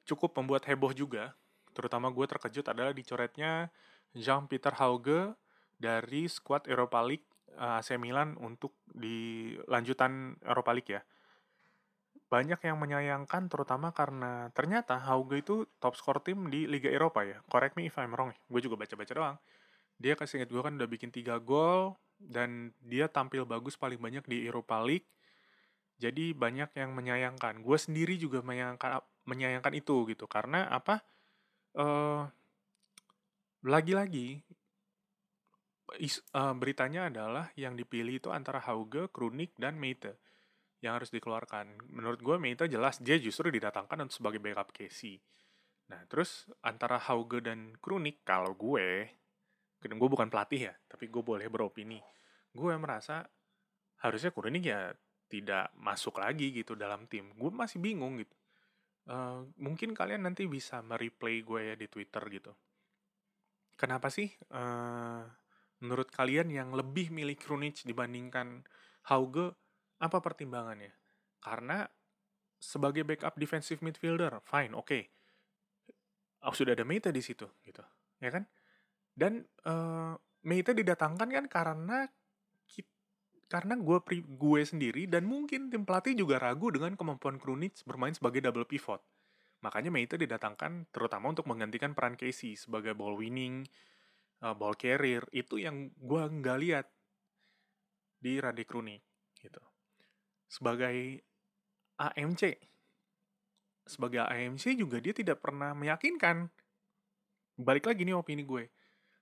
cukup 0.05 0.37
membuat 0.37 0.69
heboh 0.69 0.93
juga, 0.93 1.33
terutama 1.73 2.13
gue 2.13 2.25
terkejut 2.29 2.65
adalah 2.71 2.93
dicoretnya 2.93 3.73
Jean-Peter 4.15 4.71
Hauge 4.79 5.35
dari 5.75 6.29
skuad 6.29 6.69
Europa 6.71 7.03
League 7.03 7.27
eh, 7.51 7.79
AC 7.81 7.99
Milan 7.99 8.39
untuk 8.39 8.79
di 8.87 9.51
lanjutan 9.67 10.39
Europa 10.45 10.71
League 10.71 10.91
ya. 10.93 11.01
Banyak 12.25 12.63
yang 12.65 12.81
menyayangkan 12.81 13.51
terutama 13.51 13.93
karena 13.93 14.49
ternyata 14.55 14.97
Hauge 14.97 15.43
itu 15.43 15.67
top 15.77 15.93
skor 15.99 16.23
tim 16.23 16.47
di 16.49 16.65
Liga 16.65 16.89
Eropa 16.89 17.21
ya. 17.21 17.43
Correct 17.51 17.75
me 17.75 17.91
if 17.91 17.97
I'm 17.99 18.15
wrong. 18.15 18.31
Gue 18.47 18.63
juga 18.63 18.79
baca-baca 18.79 19.13
doang. 19.13 19.37
Dia 19.99 20.13
kasih 20.19 20.43
inget 20.43 20.51
gue 20.51 20.61
kan 20.61 20.75
udah 20.75 20.89
bikin 20.89 21.11
3 21.11 21.39
gol, 21.43 21.95
dan 22.19 22.71
dia 22.83 23.11
tampil 23.11 23.43
bagus 23.43 23.75
paling 23.75 23.99
banyak 23.99 24.23
di 24.27 24.47
Europa 24.47 24.79
League. 24.81 25.07
Jadi 25.95 26.35
banyak 26.35 26.75
yang 26.75 26.91
menyayangkan. 26.91 27.63
Gue 27.63 27.79
sendiri 27.79 28.19
juga 28.19 28.43
menyayangkan 28.43 28.99
menyayangkan 29.25 29.73
itu 29.73 30.05
gitu 30.11 30.27
karena 30.27 30.67
apa? 30.67 31.01
Uh, 31.75 32.23
lagi-lagi 33.67 34.45
uh, 36.35 36.53
beritanya 36.55 37.11
adalah 37.11 37.51
yang 37.59 37.75
dipilih 37.75 38.19
itu 38.23 38.29
antara 38.31 38.63
Hauge, 38.63 39.11
Krunik, 39.11 39.55
dan 39.59 39.75
Meite 39.75 40.19
yang 40.83 40.99
harus 40.99 41.11
dikeluarkan. 41.11 41.89
Menurut 41.91 42.19
gue 42.21 42.35
Meite 42.37 42.67
jelas 42.67 42.99
dia 43.01 43.17
justru 43.19 43.51
didatangkan 43.51 44.07
untuk 44.07 44.15
sebagai 44.15 44.39
backup 44.39 44.71
Casey. 44.75 45.19
Nah 45.91 46.03
terus 46.07 46.47
antara 46.63 46.99
Hauge 46.99 47.43
dan 47.43 47.75
Krunik 47.79 48.23
kalau 48.23 48.53
gue 48.55 49.09
gue 49.93 50.09
bukan 50.09 50.25
pelatih 50.33 50.71
ya, 50.71 50.73
tapi 50.89 51.05
gue 51.13 51.21
boleh 51.21 51.45
beropini. 51.45 52.01
Gue 52.49 52.73
merasa 52.81 53.21
harusnya 54.01 54.33
Kurenik 54.33 54.65
ya 54.65 54.89
tidak 55.29 55.69
masuk 55.77 56.17
lagi 56.17 56.49
gitu 56.49 56.73
dalam 56.73 57.05
tim. 57.05 57.29
Gue 57.37 57.53
masih 57.53 57.77
bingung 57.77 58.17
gitu. 58.17 58.33
Uh, 59.05 59.45
mungkin 59.61 59.93
kalian 59.93 60.25
nanti 60.25 60.49
bisa 60.49 60.81
mereplay 60.81 61.45
gue 61.45 61.61
ya 61.61 61.75
di 61.77 61.85
Twitter 61.85 62.23
gitu. 62.33 62.51
Kenapa 63.77 64.09
sih 64.09 64.31
uh, 64.55 65.21
menurut 65.83 66.09
kalian 66.09 66.49
yang 66.49 66.73
lebih 66.73 67.13
milih 67.13 67.37
Krunic 67.37 67.85
dibandingkan 67.85 68.65
Hauge 69.11 69.53
apa 70.01 70.17
pertimbangannya? 70.23 70.89
Karena 71.37 71.85
sebagai 72.57 73.05
backup 73.05 73.37
defensive 73.37 73.85
midfielder, 73.85 74.41
fine, 74.41 74.73
oke. 74.73 74.89
Okay. 74.89 75.03
Oh, 76.45 76.53
sudah 76.53 76.73
ada 76.73 76.85
Meta 76.85 77.13
di 77.13 77.21
situ 77.21 77.45
gitu, 77.61 77.81
ya 78.21 78.29
kan? 78.33 78.45
Dan 79.15 79.47
uh, 79.63 80.19
Meita 80.45 80.77
didatangkan 80.77 81.29
kan 81.31 81.45
karena 81.49 82.05
karena 83.45 83.77
gue 83.77 83.97
gue 84.25 84.61
sendiri 84.65 85.05
dan 85.05 85.29
mungkin 85.29 85.69
tim 85.69 85.85
pelatih 85.85 86.17
juga 86.17 86.41
ragu 86.41 86.73
dengan 86.73 86.97
kemampuan 86.97 87.37
Krunic 87.37 87.85
bermain 87.85 88.13
sebagai 88.13 88.41
double 88.41 88.65
pivot. 88.65 89.01
Makanya 89.61 89.93
Meita 89.93 90.17
didatangkan 90.17 90.89
terutama 90.89 91.31
untuk 91.33 91.45
menggantikan 91.49 91.93
peran 91.93 92.17
Casey 92.17 92.57
sebagai 92.57 92.97
ball 92.97 93.17
winning, 93.17 93.65
uh, 94.41 94.53
ball 94.57 94.73
carrier 94.77 95.23
itu 95.31 95.61
yang 95.61 95.93
gue 95.97 96.21
nggak 96.25 96.57
lihat 96.61 96.85
di 98.17 98.41
Rade 98.41 98.65
Krunic 98.65 99.01
gitu. 99.37 99.61
Sebagai 100.49 101.21
AMC, 102.01 102.59
sebagai 103.85 104.25
AMC 104.25 104.73
juga 104.77 104.97
dia 104.97 105.13
tidak 105.13 105.41
pernah 105.41 105.73
meyakinkan. 105.77 106.49
Balik 107.55 107.87
lagi 107.87 108.03
nih 108.03 108.17
opini 108.17 108.43
gue 108.43 108.74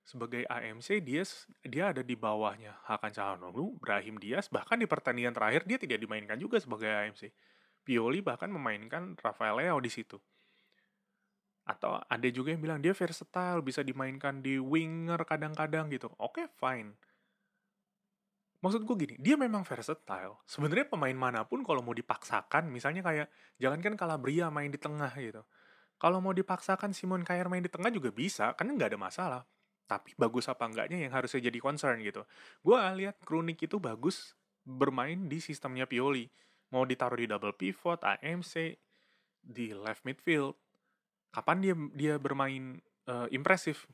sebagai 0.04 0.44
AMC 0.44 1.00
dia 1.00 1.24
dia 1.64 1.84
ada 1.90 2.04
di 2.04 2.12
bawahnya 2.12 2.76
Hakan 2.84 3.10
Calhanoglu, 3.10 3.80
Brahim 3.80 4.20
Diaz 4.20 4.52
bahkan 4.52 4.76
di 4.76 4.84
pertandingan 4.84 5.32
terakhir 5.32 5.64
dia 5.64 5.80
tidak 5.80 5.98
dimainkan 6.04 6.36
juga 6.36 6.60
sebagai 6.60 6.92
AMC. 6.92 7.32
Pioli 7.84 8.20
bahkan 8.20 8.52
memainkan 8.52 9.16
Rafael 9.16 9.60
Leo 9.60 9.76
di 9.80 9.88
situ. 9.92 10.20
Atau 11.64 11.96
ada 11.96 12.28
juga 12.28 12.52
yang 12.52 12.60
bilang 12.60 12.80
dia 12.80 12.92
versatile, 12.92 13.64
bisa 13.64 13.80
dimainkan 13.80 14.44
di 14.44 14.60
winger 14.60 15.20
kadang-kadang 15.24 15.88
gitu. 15.88 16.12
Oke, 16.20 16.44
okay, 16.44 16.46
fine. 16.60 16.92
Maksud 18.60 18.88
gue 18.88 18.96
gini, 18.96 19.14
dia 19.20 19.36
memang 19.36 19.64
versatile. 19.64 20.40
Sebenarnya 20.48 20.88
pemain 20.88 21.16
mana 21.16 21.44
pun 21.44 21.60
kalau 21.60 21.84
mau 21.84 21.92
dipaksakan, 21.92 22.72
misalnya 22.72 23.04
kayak 23.04 23.28
jangankan 23.60 23.96
Calabria 23.96 24.48
main 24.48 24.72
di 24.72 24.80
tengah 24.80 25.12
gitu. 25.16 25.44
Kalau 26.00 26.24
mau 26.24 26.32
dipaksakan 26.32 26.96
Simon 26.96 27.24
Kjaer 27.24 27.48
main 27.48 27.64
di 27.64 27.72
tengah 27.72 27.92
juga 27.92 28.08
bisa, 28.12 28.52
kan 28.56 28.68
nggak 28.68 28.96
ada 28.96 29.00
masalah 29.00 29.42
tapi 29.84 30.16
bagus 30.16 30.48
apa 30.48 30.64
enggaknya 30.64 31.04
yang 31.04 31.12
harusnya 31.12 31.48
jadi 31.48 31.58
concern 31.60 32.00
gitu. 32.00 32.24
Gue 32.64 32.78
lihat 32.98 33.20
Krunik 33.20 33.60
itu 33.60 33.76
bagus 33.76 34.32
bermain 34.64 35.28
di 35.28 35.38
sistemnya 35.38 35.84
Pioli. 35.84 36.28
Mau 36.72 36.88
ditaruh 36.88 37.20
di 37.20 37.28
double 37.28 37.54
pivot, 37.54 38.00
AMC, 38.00 38.74
di 39.44 39.66
left 39.76 40.02
midfield. 40.08 40.56
Kapan 41.30 41.56
dia 41.60 41.74
dia 41.92 42.14
bermain 42.16 42.80
uh, 43.06 43.28
impresif? 43.28 43.84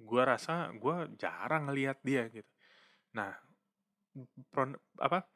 Gue 0.00 0.24
rasa 0.24 0.72
gue 0.72 1.12
jarang 1.20 1.68
ngelihat 1.68 2.00
dia 2.00 2.26
gitu. 2.32 2.48
Nah, 3.14 3.36
pro, 4.50 4.74
apa 4.98 5.28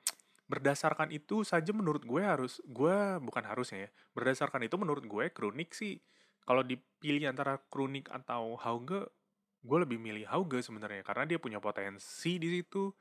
berdasarkan 0.49 1.13
itu 1.13 1.45
saja 1.45 1.77
menurut 1.77 2.09
gue 2.09 2.25
harus 2.25 2.59
gue 2.65 2.97
bukan 3.21 3.45
harusnya 3.45 3.87
ya 3.87 3.91
berdasarkan 4.17 4.65
itu 4.65 4.81
menurut 4.81 5.05
gue 5.05 5.29
Krunik 5.29 5.77
sih 5.77 6.01
kalau 6.49 6.65
dipilih 6.65 7.29
antara 7.29 7.61
Krunik 7.69 8.09
atau 8.09 8.57
Hauge 8.57 9.13
gue 9.59 9.79
lebih 9.83 9.99
milih 9.99 10.25
Hauge 10.31 10.63
sebenarnya 10.63 11.03
karena 11.03 11.25
dia 11.27 11.39
punya 11.43 11.59
potensi 11.59 12.39
di 12.39 12.49
situ 12.49 12.95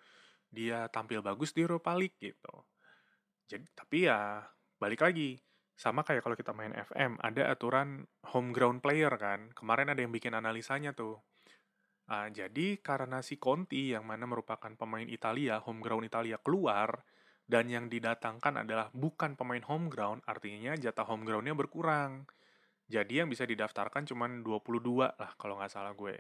dia 0.48 0.88
tampil 0.90 1.20
bagus 1.22 1.52
di 1.52 1.62
Europa 1.64 1.94
League 1.94 2.18
gitu. 2.18 2.54
Jadi 3.48 3.66
tapi 3.76 4.08
ya 4.08 4.44
balik 4.80 5.04
lagi 5.04 5.38
sama 5.78 6.02
kayak 6.02 6.26
kalau 6.26 6.34
kita 6.34 6.52
main 6.58 6.74
FM 6.74 7.22
ada 7.22 7.54
aturan 7.54 8.10
home 8.34 8.50
ground 8.50 8.82
player 8.82 9.14
kan 9.22 9.54
kemarin 9.54 9.94
ada 9.94 10.02
yang 10.02 10.12
bikin 10.12 10.34
analisanya 10.34 10.96
tuh. 10.96 11.22
Uh, 12.08 12.32
jadi 12.32 12.80
karena 12.80 13.20
si 13.20 13.36
Conti 13.36 13.92
yang 13.92 14.08
mana 14.08 14.24
merupakan 14.24 14.72
pemain 14.80 15.04
Italia 15.04 15.60
home 15.60 15.84
ground 15.84 16.08
Italia 16.08 16.40
keluar 16.40 17.04
dan 17.48 17.68
yang 17.68 17.92
didatangkan 17.92 18.64
adalah 18.64 18.88
bukan 18.96 19.36
pemain 19.36 19.64
home 19.68 19.92
ground 19.92 20.24
artinya 20.24 20.76
jatah 20.80 21.04
home 21.04 21.28
groundnya 21.28 21.54
berkurang. 21.54 22.26
Jadi 22.88 23.20
yang 23.20 23.28
bisa 23.28 23.44
didaftarkan 23.44 24.08
cuma 24.08 24.32
22 24.32 24.80
lah 25.20 25.32
kalau 25.36 25.60
nggak 25.60 25.72
salah 25.72 25.92
gue 25.92 26.16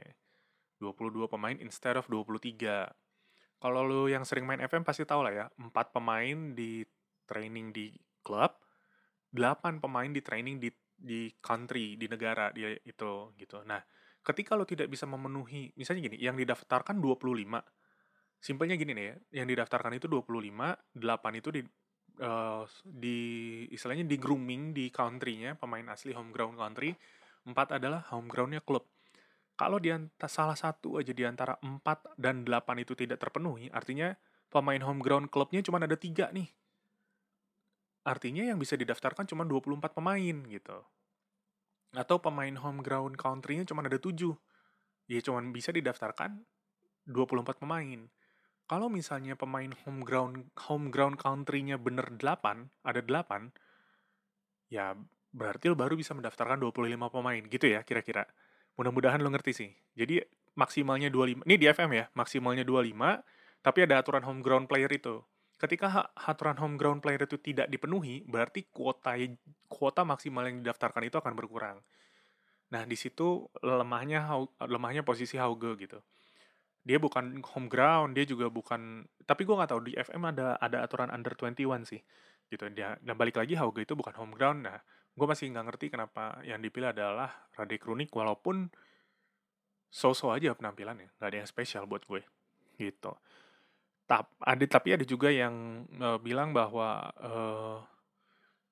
22 0.80 1.30
pemain 1.30 1.58
instead 1.60 1.98
of 1.98 2.06
23. 2.10 2.88
Kalau 3.58 3.82
lo 3.82 4.06
yang 4.06 4.22
sering 4.22 4.46
main 4.46 4.62
FM 4.62 4.86
pasti 4.86 5.02
tahu 5.02 5.26
lah 5.26 5.34
ya, 5.34 5.46
4 5.58 5.74
pemain 5.90 6.54
di 6.54 6.86
training 7.26 7.74
di 7.74 7.90
klub, 8.22 8.54
8 9.34 9.82
pemain 9.82 10.10
di 10.10 10.22
training 10.22 10.62
di 10.62 10.70
di 10.98 11.30
country, 11.38 11.94
di 11.98 12.10
negara 12.10 12.50
dia 12.50 12.74
itu 12.82 13.34
gitu. 13.38 13.62
Nah, 13.66 13.82
ketika 14.26 14.58
lo 14.58 14.66
tidak 14.66 14.90
bisa 14.90 15.06
memenuhi, 15.06 15.74
misalnya 15.78 16.10
gini, 16.10 16.18
yang 16.18 16.38
didaftarkan 16.38 16.98
25. 16.98 17.62
Simpelnya 18.38 18.78
gini 18.78 18.94
nih 18.94 19.06
ya, 19.06 19.16
yang 19.42 19.48
didaftarkan 19.50 19.98
itu 19.98 20.06
25, 20.06 20.94
8 20.94 21.42
itu 21.42 21.50
di 21.50 21.62
uh, 22.22 22.64
di 22.86 23.20
istilahnya 23.74 24.06
di 24.06 24.18
grooming 24.18 24.74
di 24.74 24.90
country-nya, 24.90 25.58
pemain 25.58 25.86
asli 25.90 26.14
home 26.14 26.34
ground 26.34 26.58
country, 26.58 26.94
4 27.46 27.78
adalah 27.78 28.06
home 28.14 28.30
ground-nya 28.30 28.62
klub. 28.66 28.86
Kalau 29.58 29.82
di 29.82 29.90
salah 30.30 30.54
satu 30.54 31.02
aja 31.02 31.10
di 31.10 31.26
antara 31.26 31.58
4 31.66 32.14
dan 32.14 32.46
8 32.46 32.78
itu 32.78 32.94
tidak 32.94 33.18
terpenuhi, 33.18 33.74
artinya 33.74 34.14
pemain 34.54 34.78
home 34.86 35.02
ground 35.02 35.34
klubnya 35.34 35.66
cuma 35.66 35.82
ada 35.82 35.98
tiga 35.98 36.30
nih. 36.30 36.46
Artinya 38.06 38.54
yang 38.54 38.62
bisa 38.62 38.78
didaftarkan 38.78 39.26
cuma 39.26 39.44
24 39.44 39.98
pemain 39.98 40.38
gitu. 40.46 40.78
Atau 41.98 42.22
pemain 42.22 42.54
home 42.54 42.86
ground 42.86 43.18
country-nya 43.18 43.66
cuma 43.66 43.82
ada 43.82 43.98
7. 43.98 44.38
Ya 45.10 45.20
cuma 45.26 45.42
bisa 45.50 45.74
didaftarkan 45.74 46.46
24 47.10 47.58
pemain. 47.58 48.14
Kalau 48.68 48.94
misalnya 48.94 49.34
pemain 49.34 49.74
home 49.84 50.06
ground 50.06 50.54
home 50.70 50.94
ground 50.94 51.18
country-nya 51.18 51.82
bener 51.82 52.14
8, 52.14 52.70
ada 52.86 53.02
8, 53.02 53.50
ya 54.70 54.94
berarti 55.32 55.72
lo 55.72 55.76
baru 55.80 55.96
bisa 55.96 56.12
mendaftarkan 56.14 56.60
25 56.60 57.10
pemain 57.10 57.42
gitu 57.48 57.66
ya 57.66 57.82
kira-kira. 57.82 58.28
Mudah-mudahan 58.78 59.20
lo 59.20 59.34
ngerti 59.34 59.52
sih. 59.52 59.70
Jadi 59.98 60.22
maksimalnya 60.58 61.10
25. 61.10 61.46
Ini 61.46 61.56
di 61.58 61.66
FM 61.70 61.92
ya, 61.94 62.06
maksimalnya 62.14 62.66
25, 62.66 63.22
tapi 63.62 63.80
ada 63.86 64.02
aturan 64.02 64.26
home 64.26 64.42
ground 64.46 64.66
player 64.70 64.90
itu. 64.90 65.22
Ketika 65.58 66.14
aturan 66.14 66.58
home 66.62 66.78
ground 66.78 67.02
player 67.02 67.26
itu 67.26 67.42
tidak 67.42 67.70
dipenuhi, 67.70 68.22
berarti 68.30 68.70
kuota 68.70 69.18
kuota 69.66 70.06
maksimal 70.06 70.46
yang 70.46 70.62
didaftarkan 70.62 71.10
itu 71.10 71.18
akan 71.18 71.34
berkurang. 71.34 71.82
Nah, 72.70 72.84
di 72.86 72.94
situ 72.94 73.48
lemahnya 73.66 74.28
lemahnya 74.62 75.02
posisi 75.02 75.40
Hauge 75.42 75.74
gitu. 75.82 75.98
Dia 76.86 77.02
bukan 77.02 77.42
home 77.44 77.68
ground, 77.68 78.14
dia 78.14 78.24
juga 78.24 78.48
bukan 78.54 79.04
tapi 79.26 79.44
gue 79.44 79.56
nggak 79.58 79.72
tahu 79.74 79.82
di 79.90 79.94
FM 79.98 80.24
ada 80.32 80.56
ada 80.62 80.86
aturan 80.86 81.10
under 81.10 81.34
21 81.34 81.84
sih. 81.90 82.02
Gitu. 82.48 82.64
Dia 82.78 82.96
dan 83.02 83.16
balik 83.18 83.42
lagi 83.42 83.58
Hauge 83.58 83.82
itu 83.82 83.98
bukan 83.98 84.14
home 84.14 84.38
ground. 84.38 84.62
Nah, 84.68 84.78
gue 85.18 85.28
masih 85.28 85.50
nggak 85.50 85.66
ngerti 85.74 85.86
kenapa 85.90 86.38
yang 86.46 86.62
dipilih 86.62 86.94
adalah 86.94 87.50
Radek 87.58 87.90
Runik 87.90 88.14
walaupun 88.14 88.70
so-so 89.90 90.30
aja 90.30 90.54
penampilannya, 90.54 91.10
nggak 91.18 91.30
ada 91.34 91.38
yang 91.42 91.50
spesial 91.50 91.90
buat 91.90 92.06
gue, 92.06 92.22
gitu. 92.78 93.18
Tap, 94.06 94.38
ada 94.40 94.64
tapi 94.70 94.94
ada 94.94 95.04
juga 95.04 95.34
yang 95.34 95.84
uh, 96.00 96.22
bilang 96.22 96.54
bahwa 96.54 97.12
uh, 97.18 97.82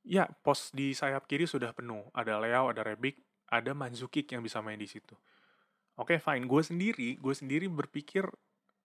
ya 0.05 0.29
pos 0.45 0.71
di 0.71 0.93
sayap 0.93 1.25
kiri 1.25 1.49
sudah 1.49 1.73
penuh, 1.73 2.07
ada 2.13 2.37
Leo, 2.39 2.69
ada 2.69 2.85
Rebic, 2.85 3.19
ada 3.49 3.73
Manzukic 3.73 4.29
yang 4.31 4.45
bisa 4.45 4.61
main 4.61 4.77
di 4.77 4.87
situ. 4.87 5.17
Oke, 5.97 6.15
okay, 6.15 6.17
fine. 6.21 6.45
Gue 6.45 6.61
sendiri, 6.61 7.17
gue 7.17 7.33
sendiri 7.35 7.65
berpikir 7.67 8.27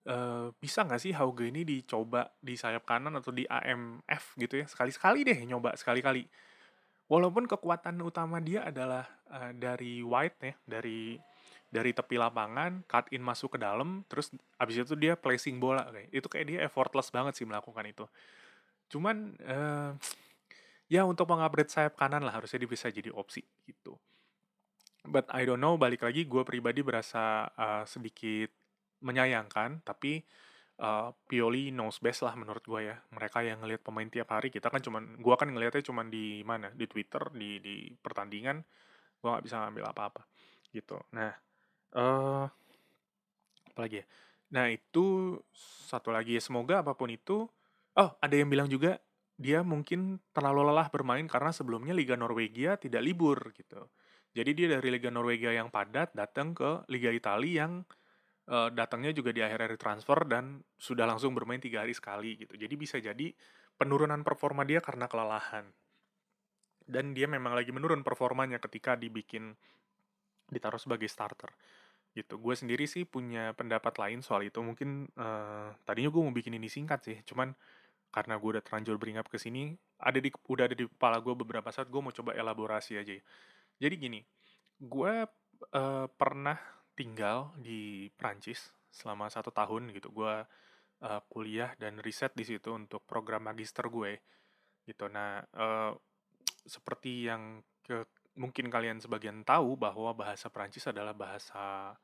uh, 0.09 0.49
bisa 0.57 0.87
nggak 0.87 1.00
sih 1.02 1.12
Hauge 1.12 1.50
ini 1.50 1.67
dicoba 1.67 2.33
di 2.40 2.57
sayap 2.57 2.88
kanan 2.88 3.21
atau 3.21 3.35
di 3.35 3.45
AMF 3.45 4.38
gitu 4.40 4.64
ya, 4.64 4.67
sekali-sekali 4.67 5.26
deh 5.26 5.38
nyoba 5.45 5.76
sekali-kali. 5.76 6.25
Walaupun 7.11 7.50
kekuatan 7.50 7.99
utama 8.07 8.38
dia 8.38 8.71
adalah 8.71 9.02
uh, 9.35 9.50
dari 9.50 9.99
White 9.99 10.38
ya, 10.47 10.55
dari 10.62 11.19
dari 11.71 11.90
tepi 11.90 12.14
lapangan, 12.19 12.87
cut 12.87 13.11
in 13.11 13.23
masuk 13.23 13.55
ke 13.55 13.59
dalam, 13.59 14.07
terus 14.07 14.31
abis 14.59 14.87
itu 14.87 14.95
dia 14.95 15.19
placing 15.19 15.59
bola 15.59 15.87
kayak 15.90 16.11
itu 16.11 16.26
kayak 16.31 16.47
dia 16.47 16.59
effortless 16.62 17.11
banget 17.11 17.35
sih 17.35 17.47
melakukan 17.47 17.83
itu. 17.87 18.07
Cuman 18.90 19.35
uh, 19.43 19.95
ya 20.90 21.02
untuk 21.07 21.26
mengupgrade 21.31 21.71
sayap 21.71 21.99
kanan 21.99 22.23
lah 22.23 22.35
harusnya 22.35 22.62
dia 22.62 22.71
bisa 22.71 22.87
jadi 22.90 23.11
opsi 23.14 23.43
gitu. 23.67 23.99
But 25.07 25.26
I 25.35 25.47
don't 25.47 25.62
know, 25.62 25.75
balik 25.75 26.07
lagi 26.07 26.26
gue 26.26 26.43
pribadi 26.47 26.83
berasa 26.83 27.49
uh, 27.55 27.83
sedikit 27.87 28.55
menyayangkan, 29.00 29.81
tapi 29.83 30.23
uh, 30.80 31.12
Pioli 31.28 31.70
knows 31.70 32.00
best 32.00 32.25
lah 32.25 32.34
menurut 32.34 32.64
gue 32.64 32.80
ya. 32.90 32.96
Mereka 33.12 33.44
yang 33.44 33.60
ngelihat 33.62 33.84
pemain 33.84 34.08
tiap 34.08 34.32
hari, 34.32 34.49
kita 34.49 34.72
kan 34.72 34.80
cuman, 34.80 35.20
gue 35.20 35.34
kan 35.37 35.49
ngelihatnya 35.52 35.84
cuman 35.84 36.08
di 36.08 36.40
mana, 36.42 36.72
di 36.72 36.88
Twitter, 36.88 37.22
di 37.37 37.60
di 37.60 37.92
pertandingan, 37.94 38.64
gue 39.20 39.28
nggak 39.28 39.44
bisa 39.44 39.60
ngambil 39.62 39.84
apa-apa 39.92 40.22
gitu. 40.72 40.96
Nah, 41.14 41.30
uh, 41.94 42.46
apalagi 43.70 44.02
ya? 44.02 44.06
Nah, 44.50 44.66
itu 44.72 45.38
satu 45.87 46.10
lagi 46.10 46.34
ya, 46.34 46.42
semoga 46.42 46.82
apa 46.82 46.99
pun 46.99 47.12
itu 47.12 47.46
oh, 47.94 48.10
ada 48.18 48.34
yang 48.34 48.50
bilang 48.50 48.66
juga 48.66 48.99
dia 49.40 49.64
mungkin 49.64 50.20
terlalu 50.37 50.68
lelah 50.68 50.92
bermain 50.92 51.25
karena 51.25 51.49
sebelumnya 51.49 51.96
Liga 51.96 52.12
Norwegia 52.18 52.76
tidak 52.76 53.00
libur 53.00 53.38
gitu. 53.56 53.88
Jadi 54.30 54.50
dia 54.54 54.68
dari 54.78 54.88
Liga 54.94 55.10
Norwegia 55.10 55.50
yang 55.50 55.72
padat 55.72 56.14
datang 56.14 56.54
ke 56.54 56.87
Liga 56.92 57.10
Italia 57.10 57.66
yang 57.66 57.82
uh, 58.50 58.69
datangnya 58.75 59.14
juga 59.14 59.30
di 59.30 59.40
akhir-akhir 59.40 59.78
transfer 59.78 60.19
dan 60.26 60.61
sudah 60.76 61.07
langsung 61.07 61.33
bermain 61.33 61.62
tiga 61.62 61.87
hari 61.87 61.95
sekali 61.95 62.37
gitu. 62.37 62.59
Jadi 62.59 62.75
bisa 62.75 62.99
jadi 62.99 63.32
penurunan 63.78 64.21
performa 64.26 64.67
dia 64.67 64.82
karena 64.82 65.06
kelelahan. 65.06 65.65
Dan 66.91 67.15
dia 67.15 67.30
memang 67.30 67.54
lagi 67.54 67.71
menurun 67.71 68.02
performanya 68.02 68.58
ketika 68.58 68.99
dibikin 68.99 69.54
ditaruh 70.50 70.82
sebagai 70.82 71.06
starter 71.06 71.54
gitu 72.10 72.43
gue 72.43 72.54
sendiri 72.58 72.91
sih 72.91 73.06
punya 73.06 73.54
pendapat 73.54 73.95
lain 73.95 74.19
soal 74.19 74.43
itu 74.43 74.58
mungkin 74.58 75.06
uh, 75.15 75.71
tadinya 75.86 76.10
gue 76.10 76.23
mau 76.26 76.34
bikin 76.34 76.58
ini 76.58 76.67
singkat 76.67 77.06
sih 77.06 77.17
cuman 77.23 77.54
karena 78.10 78.34
gue 78.34 78.58
udah 78.58 78.63
terlanjur 78.67 78.99
beringap 78.99 79.30
ke 79.30 79.39
sini 79.39 79.78
ada 80.02 80.19
di 80.19 80.26
udah 80.50 80.67
ada 80.67 80.75
di 80.75 80.91
kepala 80.91 81.23
gue 81.23 81.34
beberapa 81.39 81.71
saat 81.71 81.86
gue 81.86 82.00
mau 82.02 82.10
coba 82.10 82.34
elaborasi 82.34 82.99
aja 82.99 83.15
jadi 83.78 83.95
gini 83.95 84.26
gue 84.82 85.15
uh, 85.71 86.06
pernah 86.10 86.58
tinggal 87.00 87.56
di 87.56 88.13
Prancis 88.13 88.69
selama 88.93 89.32
satu 89.32 89.49
tahun 89.49 89.89
gitu 89.97 90.13
gue 90.13 90.34
uh, 91.00 91.21
kuliah 91.32 91.73
dan 91.80 91.97
riset 92.04 92.36
di 92.36 92.45
situ 92.45 92.76
untuk 92.76 93.08
program 93.08 93.49
magister 93.49 93.89
gue 93.89 94.21
gitu 94.84 95.08
nah 95.08 95.41
uh, 95.56 95.97
seperti 96.69 97.25
yang 97.25 97.65
ke 97.80 98.04
mungkin 98.36 98.69
kalian 98.69 99.00
sebagian 99.00 99.43
tahu 99.43 99.80
bahwa 99.80 100.13
bahasa 100.13 100.52
Prancis 100.52 100.86
adalah 100.86 101.17
bahasa 101.17 101.97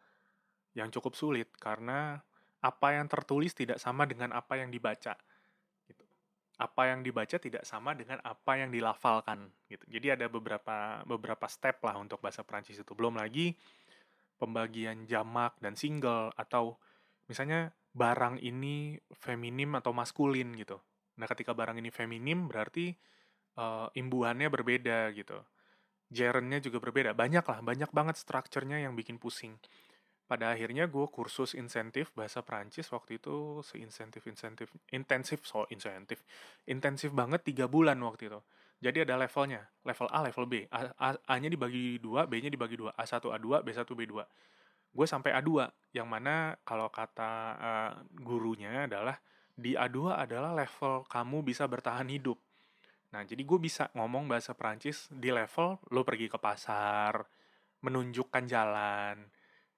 yang 0.77 0.93
cukup 0.93 1.17
sulit 1.17 1.49
karena 1.57 2.21
apa 2.61 2.89
yang 2.93 3.07
tertulis 3.07 3.55
tidak 3.55 3.79
sama 3.79 4.05
dengan 4.05 4.35
apa 4.35 4.59
yang 4.59 4.69
dibaca. 4.69 5.15
Gitu. 5.87 6.05
Apa 6.59 6.93
yang 6.93 7.01
dibaca 7.07 7.37
tidak 7.39 7.63
sama 7.65 7.95
dengan 7.95 8.19
apa 8.21 8.53
yang 8.59 8.69
dilafalkan. 8.69 9.49
Gitu. 9.71 9.85
Jadi 9.87 10.19
ada 10.19 10.27
beberapa 10.27 11.01
beberapa 11.07 11.47
step 11.47 11.81
lah 11.87 11.97
untuk 11.97 12.21
bahasa 12.21 12.43
Prancis 12.43 12.77
itu. 12.77 12.93
Belum 12.93 13.17
lagi 13.17 13.57
pembagian 14.37 15.09
jamak 15.09 15.57
dan 15.59 15.75
single 15.75 16.33
atau 16.37 16.77
misalnya 17.29 17.73
barang 17.97 18.41
ini 18.45 19.01
feminim 19.17 19.77
atau 19.81 19.97
maskulin 19.97 20.53
gitu. 20.57 20.77
Nah, 21.17 21.27
ketika 21.29 21.57
barang 21.57 21.81
ini 21.81 21.89
feminim 21.89 22.45
berarti 22.45 22.93
uh, 23.57 23.89
imbuhannya 23.97 24.53
berbeda 24.53 25.11
gitu 25.17 25.41
gerunnya 26.11 26.63
juga 26.63 26.79
berbeda. 26.79 27.13
Banyak 27.15 27.45
lah, 27.47 27.59
banyak 27.63 27.91
banget 27.91 28.17
strukturnya 28.19 28.79
yang 28.79 28.95
bikin 28.95 29.19
pusing. 29.19 29.59
Pada 30.27 30.51
akhirnya 30.51 30.91
gue 30.91 31.07
kursus 31.07 31.55
insentif 31.55 32.11
bahasa 32.19 32.43
Prancis 32.43 32.91
waktu 32.91 33.23
itu 33.23 33.63
seinsentif-insentif, 33.63 34.75
intensif, 34.91 35.47
so 35.47 35.71
insentif, 35.71 36.27
intensif 36.67 37.15
banget 37.15 37.47
tiga 37.47 37.71
bulan 37.71 37.99
waktu 38.03 38.35
itu. 38.35 38.41
Jadi 38.77 39.09
ada 39.09 39.17
levelnya, 39.17 39.65
level 39.89 40.09
A, 40.13 40.19
level 40.21 40.45
B. 40.45 40.55
A-nya 41.29 41.49
dibagi 41.49 41.97
dua, 41.97 42.29
B-nya 42.29 42.53
dibagi 42.53 42.77
dua. 42.77 42.93
A1, 42.93 43.25
A2, 43.25 43.65
B1, 43.65 43.89
B2. 43.89 44.15
Gue 44.93 45.07
sampai 45.09 45.33
A2, 45.33 45.65
yang 45.97 46.05
mana 46.05 46.61
kalau 46.61 46.93
kata 46.93 47.33
uh, 47.57 47.93
gurunya 48.21 48.85
adalah 48.85 49.17
di 49.57 49.73
A2 49.73 50.13
adalah 50.13 50.53
level 50.53 51.09
kamu 51.09 51.41
bisa 51.41 51.65
bertahan 51.65 52.09
hidup. 52.13 52.37
Nah, 53.17 53.25
jadi 53.25 53.41
gue 53.41 53.57
bisa 53.57 53.89
ngomong 53.97 54.29
bahasa 54.29 54.53
Prancis 54.53 55.09
di 55.09 55.33
level 55.33 55.81
lo 55.89 56.05
pergi 56.05 56.29
ke 56.29 56.37
pasar, 56.37 57.25
menunjukkan 57.81 58.45
jalan, 58.45 59.25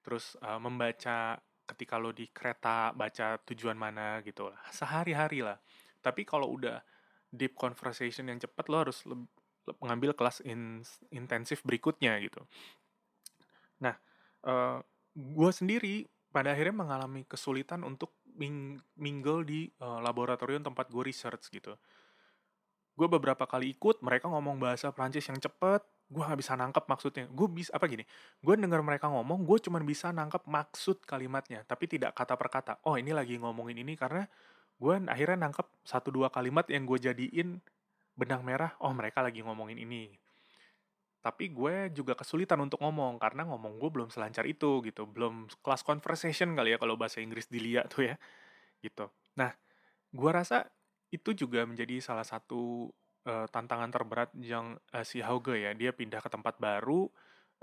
terus 0.03 0.35
uh, 0.43 0.59
membaca 0.59 1.39
ketika 1.71 2.03
lo 2.03 2.11
di 2.11 2.27
kereta 2.35 2.91
baca 2.91 3.39
tujuan 3.47 3.79
mana 3.79 4.19
gitu 4.27 4.51
lah. 4.51 4.59
Sehari-hari 4.75 5.47
lah. 5.47 5.55
Tapi 6.03 6.27
kalau 6.27 6.51
udah 6.51 6.83
deep 7.33 7.55
conversation 7.55 8.29
yang 8.29 8.41
cepat 8.41 8.67
lo 8.73 8.83
harus 8.85 9.05
mengambil 9.85 10.17
kelas 10.17 10.41
in, 10.45 10.81
intensif 11.13 11.61
berikutnya 11.65 12.17
gitu. 12.25 12.41
Nah, 13.85 13.95
uh, 14.45 14.51
eh, 14.51 14.79
gue 15.15 15.51
sendiri 15.53 16.09
pada 16.33 16.53
akhirnya 16.53 16.85
mengalami 16.85 17.25
kesulitan 17.29 17.85
untuk 17.85 18.17
ming 18.39 18.79
mingle 18.95 19.43
di 19.43 19.67
uh, 19.83 19.99
laboratorium 19.99 20.63
tempat 20.63 20.87
gue 20.89 21.03
research 21.03 21.51
gitu 21.51 21.75
gue 22.99 23.07
beberapa 23.07 23.47
kali 23.47 23.79
ikut 23.79 24.03
mereka 24.03 24.27
ngomong 24.27 24.59
bahasa 24.59 24.91
Prancis 24.91 25.23
yang 25.31 25.39
cepet 25.39 25.87
gue 26.11 26.23
nggak 26.25 26.41
bisa 26.43 26.59
nangkep 26.59 26.85
maksudnya 26.91 27.25
gue 27.31 27.47
bisa 27.47 27.71
apa 27.71 27.87
gini 27.87 28.03
gue 28.43 28.55
dengar 28.59 28.83
mereka 28.83 29.07
ngomong 29.07 29.47
gue 29.47 29.59
cuma 29.63 29.79
bisa 29.79 30.11
nangkep 30.11 30.43
maksud 30.51 31.07
kalimatnya 31.07 31.63
tapi 31.63 31.87
tidak 31.87 32.19
kata 32.19 32.35
per 32.35 32.51
kata 32.51 32.73
oh 32.91 32.99
ini 32.99 33.15
lagi 33.15 33.39
ngomongin 33.39 33.79
ini 33.79 33.95
karena 33.95 34.27
gue 34.79 34.95
akhirnya 35.11 35.49
nangkep 35.49 35.67
satu 35.83 36.15
dua 36.15 36.31
kalimat 36.31 36.65
yang 36.71 36.87
gue 36.87 36.99
jadiin 37.03 37.59
benang 38.15 38.43
merah 38.47 38.75
oh 38.83 38.95
mereka 38.95 39.23
lagi 39.23 39.43
ngomongin 39.43 39.79
ini. 39.79 40.11
Tapi 41.19 41.51
gue 41.51 41.91
juga 41.91 42.15
kesulitan 42.15 42.63
untuk 42.63 42.79
ngomong 42.79 43.19
karena 43.19 43.43
ngomong 43.47 43.83
gue 43.83 43.91
belum 43.91 44.09
selancar 44.11 44.47
itu 44.47 44.83
gitu. 44.87 45.07
Belum 45.07 45.51
kelas 45.63 45.83
conversation 45.83 46.55
kali 46.55 46.75
ya 46.75 46.79
kalau 46.79 46.95
bahasa 46.95 47.19
Inggris 47.19 47.51
dilihat 47.51 47.91
tuh 47.91 48.11
ya 48.11 48.17
gitu. 48.83 49.11
Nah 49.35 49.51
gue 50.15 50.31
rasa 50.31 50.67
itu 51.11 51.35
juga 51.35 51.65
menjadi 51.67 51.99
salah 51.99 52.25
satu 52.25 52.93
uh, 53.27 53.47
tantangan 53.49 53.91
terberat 53.91 54.31
yang 54.39 54.77
uh, 54.95 55.05
si 55.05 55.21
Hauge 55.25 55.59
ya. 55.59 55.75
Dia 55.75 55.91
pindah 55.93 56.23
ke 56.23 56.31
tempat 56.31 56.61
baru, 56.61 57.09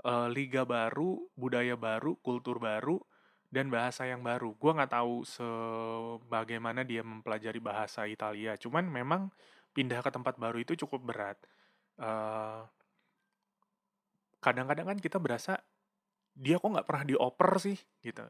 uh, 0.04 0.28
liga 0.28 0.66
baru, 0.66 1.22
budaya 1.38 1.78
baru, 1.78 2.18
kultur 2.20 2.58
baru, 2.58 3.00
dan 3.50 3.70
bahasa 3.70 4.04
yang 4.06 4.22
baru. 4.22 4.54
Gue 4.58 4.72
nggak 4.74 4.92
tahu 4.92 5.22
sebagaimana 5.26 6.82
dia 6.82 7.02
mempelajari 7.06 7.60
bahasa 7.62 8.04
Italia. 8.06 8.58
Cuman 8.58 8.86
memang 8.90 9.30
pindah 9.76 10.00
ke 10.00 10.10
tempat 10.10 10.36
baru 10.40 10.60
itu 10.62 10.74
cukup 10.86 11.02
berat. 11.12 11.38
kadang 11.96 12.68
kadang-kadang 14.68 14.86
kan 14.92 14.98
kita 15.00 15.16
berasa 15.16 15.52
dia 16.36 16.60
kok 16.60 16.68
nggak 16.68 16.84
pernah 16.84 17.08
dioper 17.08 17.56
sih 17.56 17.78
gitu 18.04 18.28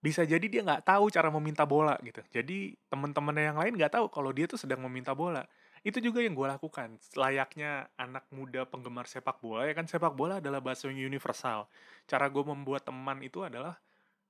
bisa 0.00 0.24
jadi 0.24 0.40
dia 0.48 0.64
nggak 0.64 0.88
tahu 0.88 1.12
cara 1.12 1.28
meminta 1.28 1.68
bola 1.68 1.92
gitu. 2.00 2.24
Jadi 2.32 2.72
teman-temannya 2.88 3.52
yang 3.52 3.58
lain 3.60 3.72
nggak 3.76 4.00
tahu 4.00 4.08
kalau 4.08 4.32
dia 4.32 4.48
tuh 4.48 4.56
sedang 4.56 4.80
meminta 4.80 5.12
bola. 5.12 5.44
Itu 5.84 6.00
juga 6.00 6.24
yang 6.24 6.32
gue 6.32 6.48
lakukan. 6.48 6.96
Layaknya 7.12 7.92
anak 8.00 8.24
muda 8.32 8.64
penggemar 8.64 9.04
sepak 9.04 9.44
bola 9.44 9.68
ya 9.68 9.76
kan 9.76 9.84
sepak 9.84 10.16
bola 10.16 10.40
adalah 10.40 10.64
bahasa 10.64 10.88
yang 10.88 11.04
universal. 11.04 11.68
Cara 12.08 12.32
gue 12.32 12.44
membuat 12.44 12.88
teman 12.88 13.20
itu 13.20 13.44
adalah 13.44 13.76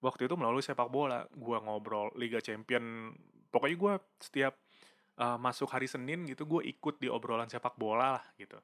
waktu 0.01 0.27
itu 0.29 0.35
melalui 0.37 0.65
sepak 0.65 0.89
bola 0.89 1.25
gue 1.29 1.57
ngobrol 1.61 2.13
Liga 2.17 2.41
Champion 2.41 3.13
pokoknya 3.53 3.77
gue 3.77 3.95
setiap 4.21 4.55
uh, 5.21 5.37
masuk 5.37 5.69
hari 5.73 5.87
Senin 5.87 6.25
gitu 6.25 6.49
gue 6.49 6.65
ikut 6.69 7.01
di 7.01 7.09
obrolan 7.13 7.49
sepak 7.49 7.77
bola 7.77 8.19
lah 8.19 8.25
gitu. 8.41 8.57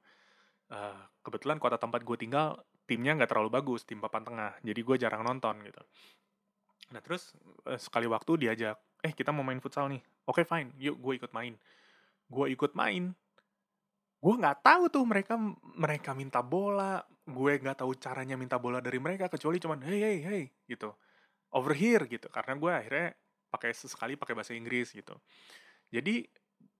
Uh, 0.66 0.98
kebetulan 1.22 1.62
kota 1.62 1.78
tempat 1.78 2.02
gue 2.02 2.16
tinggal 2.18 2.58
timnya 2.90 3.14
nggak 3.14 3.30
terlalu 3.30 3.54
bagus 3.54 3.86
tim 3.86 4.02
papan 4.02 4.26
tengah 4.26 4.50
jadi 4.64 4.80
gue 4.80 4.96
jarang 4.98 5.22
nonton 5.22 5.62
gitu. 5.62 5.82
Nah 6.90 7.00
terus 7.04 7.36
uh, 7.68 7.78
sekali 7.78 8.08
waktu 8.10 8.48
diajak 8.48 8.76
eh 9.04 9.12
kita 9.14 9.30
mau 9.30 9.46
main 9.46 9.60
futsal 9.62 9.86
nih. 9.92 10.02
Oke 10.26 10.42
okay, 10.42 10.44
fine 10.48 10.72
yuk 10.80 10.98
gue 10.98 11.22
ikut 11.22 11.30
main. 11.36 11.54
Gue 12.26 12.50
ikut 12.50 12.74
main 12.74 13.14
gue 14.16 14.34
nggak 14.34 14.58
tahu 14.64 14.84
tuh 14.90 15.04
mereka 15.06 15.38
mereka 15.76 16.10
minta 16.16 16.40
bola 16.40 16.98
gue 17.26 17.52
nggak 17.62 17.78
tahu 17.84 17.94
caranya 18.00 18.34
minta 18.34 18.56
bola 18.56 18.80
dari 18.80 18.96
mereka 18.96 19.28
kecuali 19.28 19.60
cuman 19.60 19.84
hey 19.84 20.00
hey 20.02 20.18
hey 20.24 20.42
gitu 20.66 20.90
over 21.52 21.74
here 21.76 22.02
gitu. 22.06 22.26
Karena 22.32 22.56
gue 22.58 22.72
akhirnya 22.72 23.08
pakai 23.50 23.70
sesekali 23.72 24.18
pakai 24.18 24.34
bahasa 24.34 24.52
Inggris 24.52 24.90
gitu. 24.92 25.14
Jadi 25.90 26.26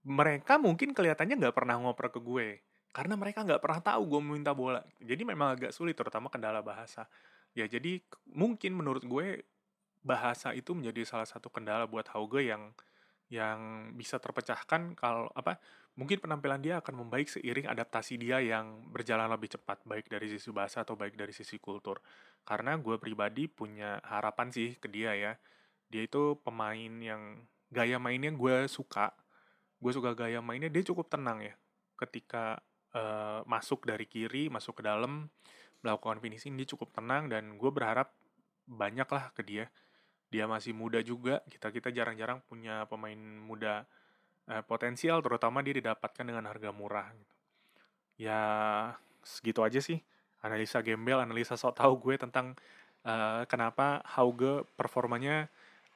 mereka 0.06 0.58
mungkin 0.58 0.94
kelihatannya 0.94 1.38
nggak 1.38 1.56
pernah 1.56 1.78
ngoper 1.82 2.14
ke 2.14 2.20
gue 2.22 2.62
karena 2.94 3.14
mereka 3.18 3.44
nggak 3.44 3.60
pernah 3.60 3.80
tahu 3.82 4.02
gue 4.08 4.20
minta 4.22 4.56
bola. 4.56 4.80
Jadi 5.02 5.22
memang 5.26 5.58
agak 5.58 5.74
sulit 5.74 5.98
terutama 5.98 6.32
kendala 6.32 6.62
bahasa. 6.62 7.04
Ya 7.52 7.68
jadi 7.68 8.00
mungkin 8.30 8.72
menurut 8.76 9.04
gue 9.04 9.44
bahasa 10.06 10.54
itu 10.54 10.72
menjadi 10.72 11.02
salah 11.02 11.26
satu 11.26 11.50
kendala 11.50 11.84
buat 11.90 12.06
Hauge 12.14 12.46
yang 12.46 12.70
yang 13.26 13.90
bisa 13.98 14.22
terpecahkan 14.22 14.94
kalau 14.94 15.26
apa 15.34 15.58
mungkin 15.98 16.22
penampilan 16.22 16.62
dia 16.62 16.78
akan 16.78 17.02
membaik 17.02 17.26
seiring 17.26 17.66
adaptasi 17.66 18.20
dia 18.22 18.38
yang 18.38 18.86
berjalan 18.94 19.26
lebih 19.26 19.58
cepat 19.58 19.82
baik 19.82 20.06
dari 20.06 20.30
sisi 20.30 20.54
bahasa 20.54 20.86
atau 20.86 20.94
baik 20.94 21.18
dari 21.18 21.34
sisi 21.34 21.58
kultur. 21.58 21.98
Karena 22.46 22.78
gue 22.78 23.00
pribadi 23.02 23.50
punya 23.50 23.98
harapan 24.06 24.54
sih 24.54 24.78
ke 24.78 24.86
dia 24.86 25.16
ya. 25.18 25.32
Dia 25.90 26.06
itu 26.06 26.38
pemain 26.46 26.92
yang 27.02 27.42
gaya 27.74 27.98
mainnya 27.98 28.30
gue 28.30 28.70
suka. 28.70 29.10
Gue 29.82 29.90
suka 29.90 30.14
gaya 30.14 30.38
mainnya 30.38 30.70
dia 30.70 30.86
cukup 30.86 31.10
tenang 31.10 31.42
ya. 31.42 31.54
Ketika 31.98 32.62
uh, 32.94 33.42
masuk 33.48 33.88
dari 33.88 34.06
kiri 34.06 34.46
masuk 34.52 34.78
ke 34.78 34.82
dalam 34.86 35.26
melakukan 35.82 36.22
finishing 36.22 36.54
dia 36.54 36.68
cukup 36.68 36.94
tenang 36.94 37.26
dan 37.26 37.58
gue 37.58 37.70
berharap 37.74 38.14
banyak 38.66 39.06
lah 39.06 39.30
ke 39.34 39.42
dia 39.42 39.66
dia 40.30 40.44
masih 40.50 40.74
muda 40.74 40.98
juga 41.02 41.42
kita 41.46 41.70
kita 41.70 41.88
jarang-jarang 41.94 42.42
punya 42.46 42.84
pemain 42.90 43.18
muda 43.18 43.86
uh, 44.50 44.62
potensial 44.66 45.22
terutama 45.22 45.62
dia 45.62 45.78
didapatkan 45.78 46.26
dengan 46.26 46.44
harga 46.50 46.70
murah 46.74 47.08
gitu. 47.14 47.34
ya 48.26 48.40
segitu 49.22 49.62
aja 49.62 49.78
sih 49.82 49.98
analisa 50.42 50.82
gembel 50.82 51.22
analisa 51.22 51.54
sok 51.58 51.78
tahu 51.78 51.94
gue 52.10 52.14
tentang 52.18 52.58
uh, 53.06 53.46
kenapa 53.46 54.02
Hauge 54.18 54.66
performanya 54.74 55.46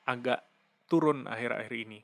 agak 0.06 0.42
turun 0.90 1.26
akhir-akhir 1.30 1.74
ini 1.74 2.00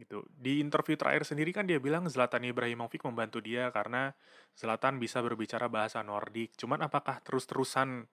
gitu. 0.00 0.24
Di 0.32 0.64
interview 0.64 0.96
terakhir 0.96 1.28
sendiri 1.28 1.52
kan 1.52 1.68
dia 1.68 1.76
bilang 1.76 2.08
Zlatan 2.08 2.48
Ibrahimovic 2.48 3.04
membantu 3.04 3.44
dia 3.44 3.68
karena 3.68 4.16
Zlatan 4.56 4.96
bisa 4.96 5.20
berbicara 5.20 5.68
bahasa 5.68 6.00
Nordik. 6.00 6.56
Cuman 6.56 6.80
apakah 6.80 7.20
terus-terusan 7.20 8.08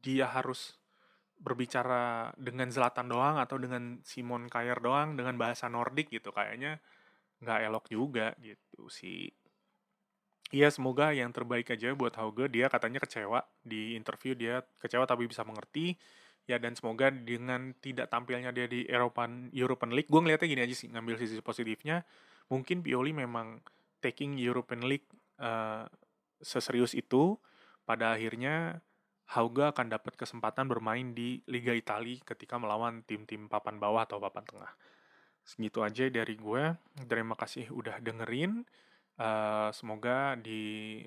dia 0.00 0.24
harus 0.32 0.80
berbicara 1.40 2.30
dengan 2.36 2.68
Zlatan 2.68 3.08
doang 3.08 3.40
atau 3.40 3.56
dengan 3.56 3.96
Simon 4.04 4.46
Kjaer 4.46 4.78
doang 4.84 5.16
dengan 5.16 5.40
bahasa 5.40 5.72
Nordik 5.72 6.12
gitu 6.12 6.30
kayaknya 6.30 6.76
nggak 7.40 7.60
elok 7.64 7.84
juga 7.88 8.36
gitu 8.44 8.92
sih. 8.92 9.32
Iya 10.50 10.68
semoga 10.68 11.14
yang 11.14 11.30
terbaik 11.32 11.72
aja 11.72 11.94
buat 11.96 12.12
Hauge. 12.18 12.50
Dia 12.52 12.66
katanya 12.68 13.00
kecewa 13.00 13.40
di 13.64 13.94
interview 13.96 14.36
dia 14.36 14.60
kecewa 14.82 15.08
tapi 15.08 15.24
bisa 15.24 15.40
mengerti. 15.46 15.96
Ya 16.44 16.58
dan 16.58 16.74
semoga 16.74 17.08
dengan 17.14 17.72
tidak 17.78 18.10
tampilnya 18.10 18.50
dia 18.50 18.66
di 18.66 18.82
European 18.90 19.48
European 19.54 19.94
League 19.94 20.10
gue 20.10 20.20
ngeliatnya 20.20 20.48
gini 20.50 20.62
aja 20.66 20.74
sih 20.74 20.88
ngambil 20.90 21.14
sisi 21.22 21.38
positifnya 21.38 22.02
mungkin 22.50 22.82
Pioli 22.82 23.14
memang 23.14 23.62
taking 24.02 24.34
European 24.34 24.82
League 24.82 25.06
uh, 25.38 25.86
seserius 26.42 26.98
itu 26.98 27.38
pada 27.86 28.18
akhirnya 28.18 28.82
Hauga 29.30 29.70
akan 29.70 29.94
dapat 29.94 30.18
kesempatan 30.18 30.66
bermain 30.66 31.14
di 31.14 31.38
Liga 31.46 31.70
Italia 31.70 32.18
ketika 32.26 32.58
melawan 32.58 33.06
tim-tim 33.06 33.46
papan 33.46 33.78
bawah 33.78 34.02
atau 34.02 34.18
papan 34.18 34.42
tengah. 34.42 34.72
Segitu 35.46 35.86
aja 35.86 36.10
dari 36.10 36.34
gue. 36.34 36.74
Terima 37.06 37.38
kasih 37.38 37.70
udah 37.70 38.02
dengerin. 38.02 38.66
Uh, 39.20 39.68
semoga 39.70 40.34
di 40.34 41.04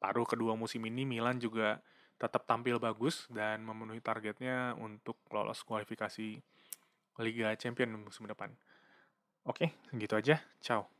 paruh 0.00 0.24
kedua 0.24 0.56
musim 0.56 0.82
ini 0.88 1.04
Milan 1.04 1.38
juga 1.38 1.78
tetap 2.20 2.44
tampil 2.44 2.76
bagus 2.76 3.28
dan 3.30 3.62
memenuhi 3.62 4.02
targetnya 4.02 4.74
untuk 4.76 5.20
lolos 5.30 5.62
kualifikasi 5.62 6.40
Liga 7.20 7.54
Champion 7.54 8.02
musim 8.02 8.26
depan. 8.26 8.50
Oke, 9.46 9.72
segitu 9.88 10.16
aja. 10.18 10.36
Ciao. 10.60 10.99